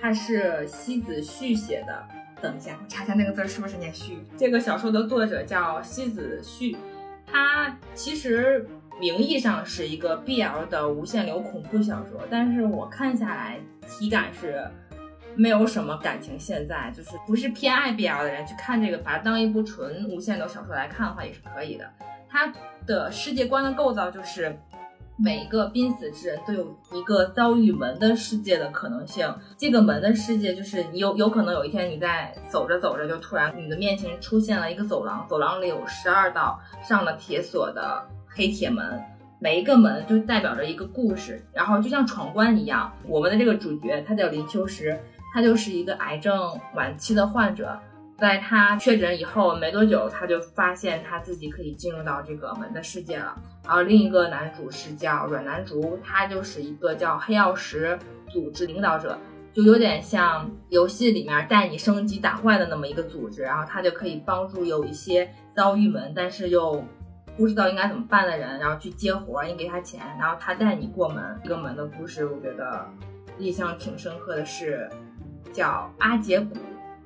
[0.00, 2.02] 它是西子旭写的。
[2.40, 4.18] 等一下，我查一下那个字是不是念旭。
[4.38, 6.74] 这个小说的作者叫西子旭，
[7.26, 8.66] 他其实
[8.98, 14.66] 名义上是一个 BL 的无限流恐怖小说，但是我看下来体感是。
[15.38, 21.88] 没有什么感情，现在就是不是偏爱 BL 的人去看这个，把它当一部纯无限流小说来看的话也是可以的。
[22.28, 22.52] 它
[22.84, 24.58] 的世界观的构造就是
[25.16, 29.32] 每一个濒死之人都有一个遭遇门的世界的可能性。
[29.56, 39.00] 这个门的世界就是你有有可能有一天你在走着走着就突然你的面前出现了一个走廊，走廊里有十二道上了铁锁的黑铁门，
[39.38, 42.92] 每一个门就代表着一个故事，然后就像闯关一样。
[43.04, 44.98] 我们的这个主角他叫林秋实。
[45.38, 47.78] 他就是一个癌症晚期的患者，
[48.18, 53.40] 在他确诊以后没多久，他就发现他自己可以进入到这个门的世界了。
[53.64, 57.96] 然后另一个男主是叫阮南竹，他就是一个叫黑曜石
[58.28, 59.16] 组织领导者，
[59.52, 63.42] 就有点像游戏里面带你升级打怪的那么一个组织。
[63.42, 66.84] 然后他就可以帮助有一些遭遇门但是又
[67.36, 71.22] 不知道应该怎么办的人，然后去接活，你给他钱，然后他带你过门。
[71.44, 72.84] 这个门的故事，我觉得
[73.38, 74.90] 印象挺深刻的是。
[75.52, 76.56] 叫阿杰古，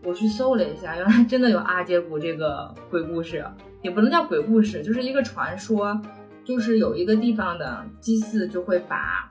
[0.02, 3.44] 我去搜了一下，原来真的有阿杰古这个鬼故事，
[3.82, 6.00] 也不能叫鬼故事，就是一个传说，
[6.44, 9.28] 就是有一个地方的祭祀就会把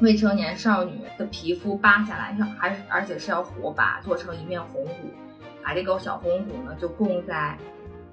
[0.00, 5.08] 未成年少女的皮肤扒下来，还而且是要火把做成一面红骨，
[5.62, 7.56] 把这个小红骨呢就供在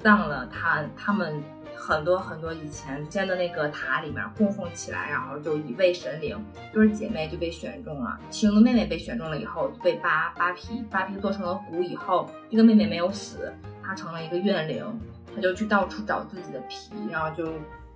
[0.01, 1.41] 葬了他他们。
[1.79, 6.37] 很多很多以前建的那个塔里面供奉起来，然后就一位神灵，
[6.73, 8.19] 就是姐妹就被选中了。
[8.29, 13.51] 其中的妹妹被选中了以后，就被扒扒皮，扒皮做成了骨以后，这个妹妹没有死，
[13.81, 14.85] 她成了一个怨灵，
[15.33, 17.45] 她就去到处找自己的皮，然后就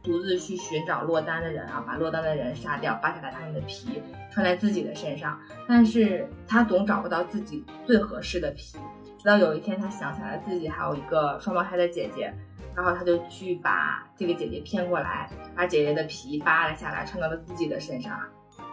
[0.02, 5.38] 独自去寻找落单的人啊，把落单的人杀掉，扒下来他们的皮穿在自己的身上。
[5.68, 8.78] 但是她总找不到自己最合适的皮，
[9.20, 12.34] 直到有一天她想起来自己还有一个双胞胎的姐姐。
[12.76, 18.20] 然后他就去把这个姐姐骗过来，把姐姐的皮扒了下来，穿到了自己的身上，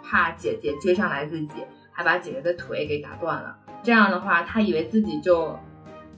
[0.02, 1.52] 怕姐姐追上来自己，
[1.92, 3.56] 还把姐姐的腿给打断了。
[3.82, 5.54] 这样的话，他以为自己就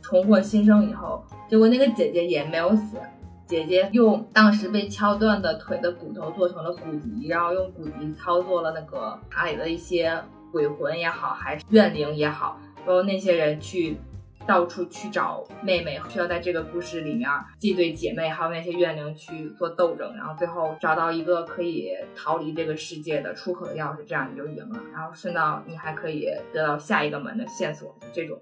[0.00, 0.88] 重获新生。
[0.88, 2.98] 以后，结果那个姐姐也没有死，
[3.46, 10.16] 姐姐用当时被敲断的腿的骨头做成了骨笛，然后用骨笛操作了那个塔里的一些
[10.52, 13.96] 鬼魂也好，还是怨灵也好，然后那些人去。
[14.46, 17.28] 到处去找妹妹，需要在这个故事里面
[17.58, 24.80] 既对姐妹还有那些怨灵去做斗争，然后最后找到一个可以逃离这个世界的出口的钥匙，这样你就赢了。
[24.92, 27.96] 然后顺道你还可以得到下一个门的线索。
[28.12, 28.36] 这种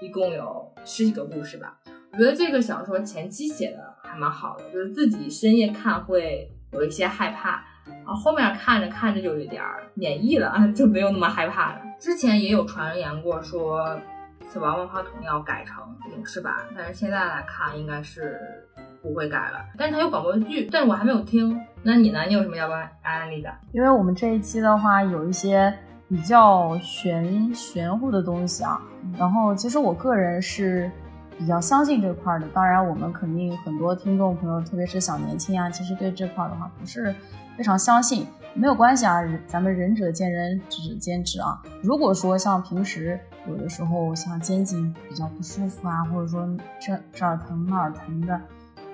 [0.00, 1.78] 一共有十几个故事吧。
[2.12, 9.62] 我觉得这个小说前期写的还蛮好的，就是自己深夜看会有一些害怕，然后后面看着看着就有点
[9.94, 11.80] 免疫了， 就没有那么害怕了。
[12.00, 13.98] 之前也有传言过说。
[14.48, 15.82] 死亡万花筒要改成
[16.16, 18.40] 影视版，但是现在来看应该是
[19.02, 19.64] 不会改了。
[19.76, 21.60] 但是它有广播剧，但是我还没有听。
[21.82, 22.22] 那你呢？
[22.26, 23.52] 你有什么要不安利的？
[23.72, 25.76] 因为我们这一期的话有一些
[26.08, 28.80] 比较玄玄乎的东西啊，
[29.18, 30.90] 然后其实我个人是
[31.38, 32.46] 比较相信这块的。
[32.48, 37.14] 当然，我们肯定很多听众朋友，特别是小年轻啊，其实对这块的话不是
[37.56, 38.26] 非常相信。
[38.56, 41.60] 没有关系啊，咱们仁者见仁，智者见智啊。
[41.82, 43.18] 如果说像平时
[43.48, 46.48] 有的时候像肩颈比较不舒服啊，或者说
[46.80, 48.40] 这这儿疼那儿疼的，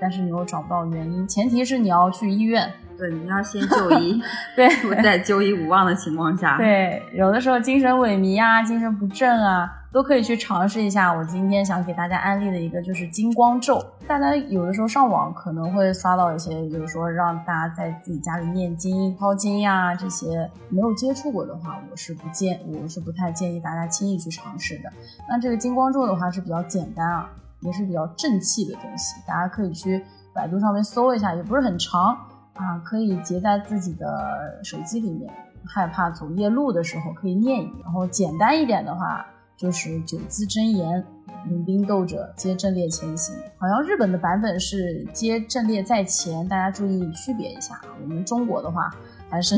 [0.01, 2.73] 但是你又找不到原因，前提是你要去医院。
[2.99, 4.21] 对，你要先就医，
[4.55, 4.69] 对，
[5.03, 11.11] 在就医无望的情况下，对，有的时候精神萎靡啊、精神不振啊，都可以去尝试一下。
[11.11, 13.83] 我今天想给大家安利的一个就是金光咒。
[14.07, 24.93] 大家有的时候上网可能会刷到一些，就是说让大家在自己家里念经、抄经呀这些，没有接触过的话，我是不建，我是不太建议大家轻易去尝试的。
[25.27, 27.31] 那这个金光咒的话是比较简单啊，
[27.61, 30.05] 也是比较正气的东西，大家可以去
[30.35, 32.17] 百度上面搜一下，也不是很长。
[32.55, 35.33] 啊，可以截在自己的手机里面，
[35.65, 37.73] 害怕走夜路的时候可以念一。
[37.83, 39.25] 然后简单一点的话，
[39.57, 41.03] 就是九字真言：
[41.47, 43.35] 领兵斗者皆阵列前行。
[43.57, 47.81] 好像日本的版本是皆阵列在前，大家注意区别一下。
[48.03, 48.91] 我们中国的话，
[49.31, 49.57] 还是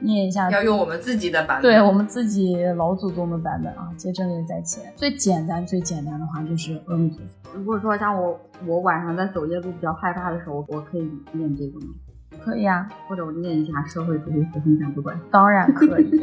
[0.00, 4.92] 念一下，要用我们自己的版本，对我们自己老祖宗的版本啊，接正念在前。
[4.96, 7.58] 最简单、最简单的话就是阿弥陀佛。
[7.58, 11.86] 如果说像我，我晚上在走夜路比较害怕的时候，我可以念这个吗？
[12.42, 16.10] 可以啊，或者我念一下社会主义核心价值观，当然可以。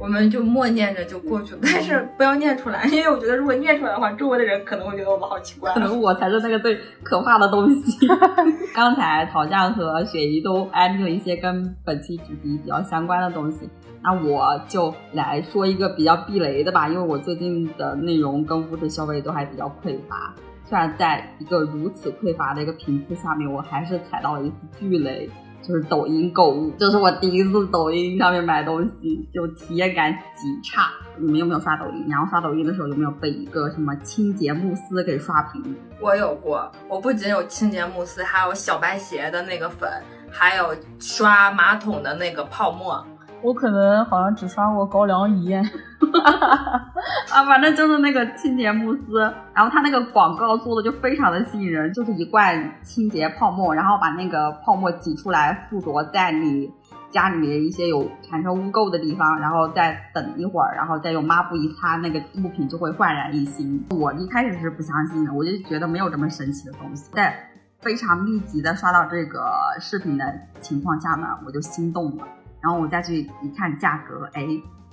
[0.00, 5.72] 我们就默念着就过去了，但是不要念出来，因为我觉得如果念出来的话，周围的人可能会觉得我们好奇怪。
[5.74, 8.06] 可能我才是那个最可怕的东西。
[8.74, 13.68] 刚才陶酱和雪姨都安利了一些跟本期主题比较相关的东西，
[14.02, 20.32] 那我就来说一个比较避雷的吧，因为我最近的内容跟物质消费都还比较匮乏。
[20.64, 25.28] 虽然在一个如此匮乏的一个频次下面，我还是踩到了一次巨雷，
[25.62, 26.72] 就是抖音购物。
[26.78, 30.90] 这是我第一次抖音上面买东西，就体验感极差。
[31.18, 32.06] 你们有没有刷抖音？
[32.08, 35.76] 然后刷抖音的时候有没有被一个什么清洁慕斯给刷屏？
[36.00, 39.90] 我有过，我不仅有清洁慕斯，还有小白鞋的那个粉，
[40.30, 43.04] 还有刷马桶的那个泡沫。
[43.42, 45.62] 我可能好像只刷过高粱饴，
[47.32, 49.20] 啊，反正就是那个清洁慕斯，
[49.54, 56.70] 然后它那个广告做的就非常的吸引人，就是一罐清洁泡沫，然后把那个泡沫挤出来附着在你
[57.10, 63.86] 家里面一些有产生污垢的地方，然后再等一会儿，然后再用抹布一擦，那个物品就会焕然一新。
[63.90, 67.34] 我一开始是不相信的，我就觉得没有这么神奇的东西，在
[67.80, 69.40] 非常密集的刷到这个
[69.78, 70.24] 视频的
[70.60, 72.24] 情况下呢，我就心动了。
[72.62, 74.44] 然后我再去一看价格，哎，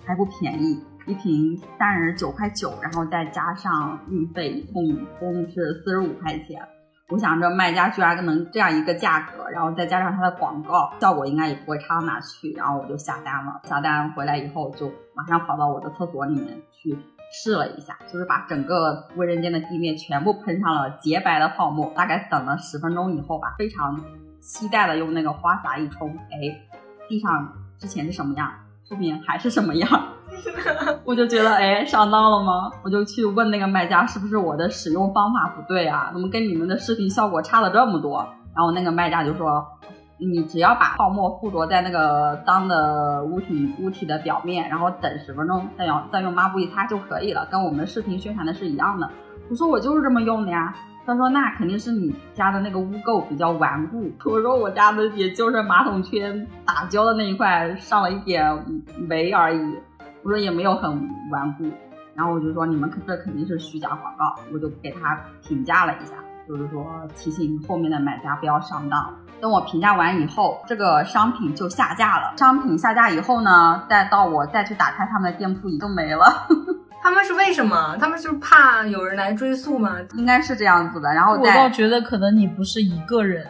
[0.06, 6.62] 还不便宜，一瓶三十九块九，然后再加上运费，一共一共是四十五块钱。
[7.10, 12.52] 我想着卖家居然能这样一个价格，然后再加上它的广告，效果应该也不会差到哪去。
[12.54, 16.98] 然后我就下单了，下单回来以后就马上跑到我的厕所里面去
[17.32, 21.94] 试了一下，就是把整个卫生间的地面全部喷上了洁白的泡沫。
[21.96, 24.00] 大概等了十分钟以后吧，非常
[24.40, 26.75] 期待的用那个花洒一冲，哎。
[27.08, 28.50] 地上之前是什么样，
[28.90, 29.90] 后面还是什么样，
[31.06, 32.72] 我就觉得哎上当了吗？
[32.84, 36.10] 我就去问那个卖家是不是我的使用方法不对啊？
[36.14, 38.28] 怎么跟你们的视频效果差了这么多？
[38.56, 39.66] 然后那个卖家就说，
[40.18, 49.10] 你只要把泡沫附着在那个脏的物体物体的表面，然后等十分钟，再用再用抹布一擦就可以了，跟我们视频宣传的是一样的。
[49.50, 50.74] 我说我就是这么用的呀。
[51.06, 58.66] 他说：“那肯定是你家的那个污垢比较顽固。”我说：“我家的也就是马桶圈打胶的那一块上了一点
[58.98, 59.76] 霉而已。”
[60.24, 60.92] 我说也没有很
[61.32, 61.66] 顽固。
[62.16, 66.16] 然后我就说：“你们这肯定是虚假广告。”我就给他评价了一下，
[66.48, 66.84] 就是说
[67.16, 69.14] 提醒后面的买家不要上当。
[69.40, 72.34] 等我评价完以后，这个商品就下架了。
[72.38, 76.26] 商品下架以后呢，再到我再去打开他们的店铺，已经没了。
[77.06, 77.96] 他们是为什么？
[78.00, 79.96] 他们就是怕有人来追溯吗？
[80.16, 81.14] 应该是这样子的。
[81.14, 83.46] 然后我倒觉得可能你不是一个人，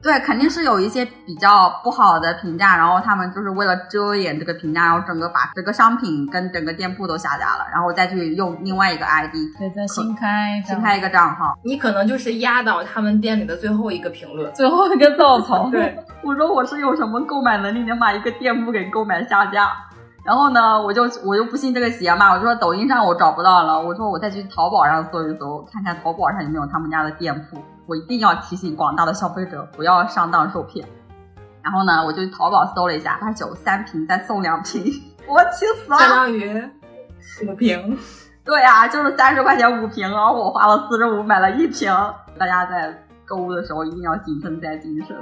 [0.00, 11.58] 对，肯定是有一些比较不好的评价，然后他们就是为了遮掩这个评价，然后整个把整个商品跟整个店铺都下架了，然后再去用另外一个 ID，对，再新开新开一个账号。
[11.64, 15.68] 你可能就是压倒他们店里的最后一个评论，最后一个稻草。
[15.74, 19.68] 对，我说我是有什么购买能力能把一个店铺给购买下架？
[20.28, 27.56] 然后呢，我就我就不信这个邪嘛，我就说抖音上我找不到了，我说我再去淘宝上搜一搜，看看淘宝上有没有他们家的店铺。
[27.86, 30.86] 我一定要提醒广大的消费者不要上当受骗。
[31.62, 34.84] 然后呢，我就淘宝搜了一下，八九三瓶再送两瓶，
[35.26, 36.70] 我气死了，相当于
[37.48, 37.98] 五瓶。
[38.44, 41.90] 对啊，就是三十块钱五瓶，然后我花了四十五买了一瓶。
[42.38, 45.16] 大家在购物的时候一定要谨慎再谨慎。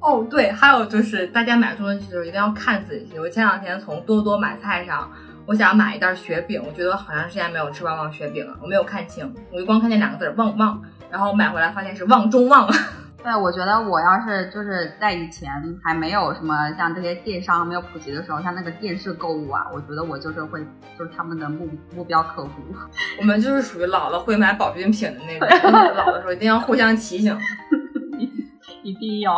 [0.00, 3.18] 哦，对，还有就是大家买东西的时候一定要看仔细。
[3.18, 5.10] 我前两天从多多买菜上，
[5.44, 10.80] 我想买一袋雪饼，我觉得好长时间没有吃旺旺雪饼了，我没有看清，我就光看见两个字旺旺，
[11.10, 12.68] 然后买回来发现是旺中旺。
[13.20, 15.50] 对，我觉得我要是就是在以前
[15.82, 20.64] 还没有什么像这些电商没有普及的时候，像那个电视购物啊，我觉得我就是会
[20.96, 22.50] 就是他们的目目标客户。
[23.18, 27.36] 我们就是属于老了会买保健品的那种，老的时候一定要互相提醒。
[28.84, 29.32] 一定要。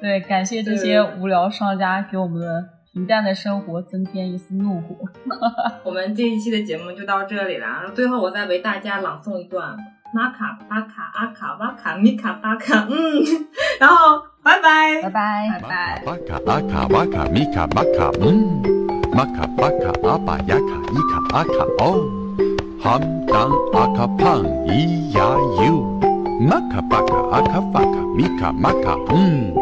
[0.00, 4.96] 对，感谢这些无聊商家给我们的平淡的生活增添一丝怒火。
[5.84, 9.76] 我们这一期的节目就到这里啦，最后我再为大家朗诵一段：
[10.14, 12.96] 玛卡巴卡阿卡哇卡米卡巴卡，嗯。
[13.78, 16.02] 然后，拜拜，拜拜，拜拜。
[16.06, 18.62] 玛卡阿卡哇卡米卡玛卡，嗯。
[19.12, 22.08] 玛卡巴卡阿巴雅卡伊卡阿卡，哦。
[22.82, 22.98] 哈
[23.28, 25.22] 当阿卡胖咿呀
[25.62, 26.00] 哟，
[26.40, 29.52] 玛卡巴卡阿卡哇卡米卡玛卡，嗯。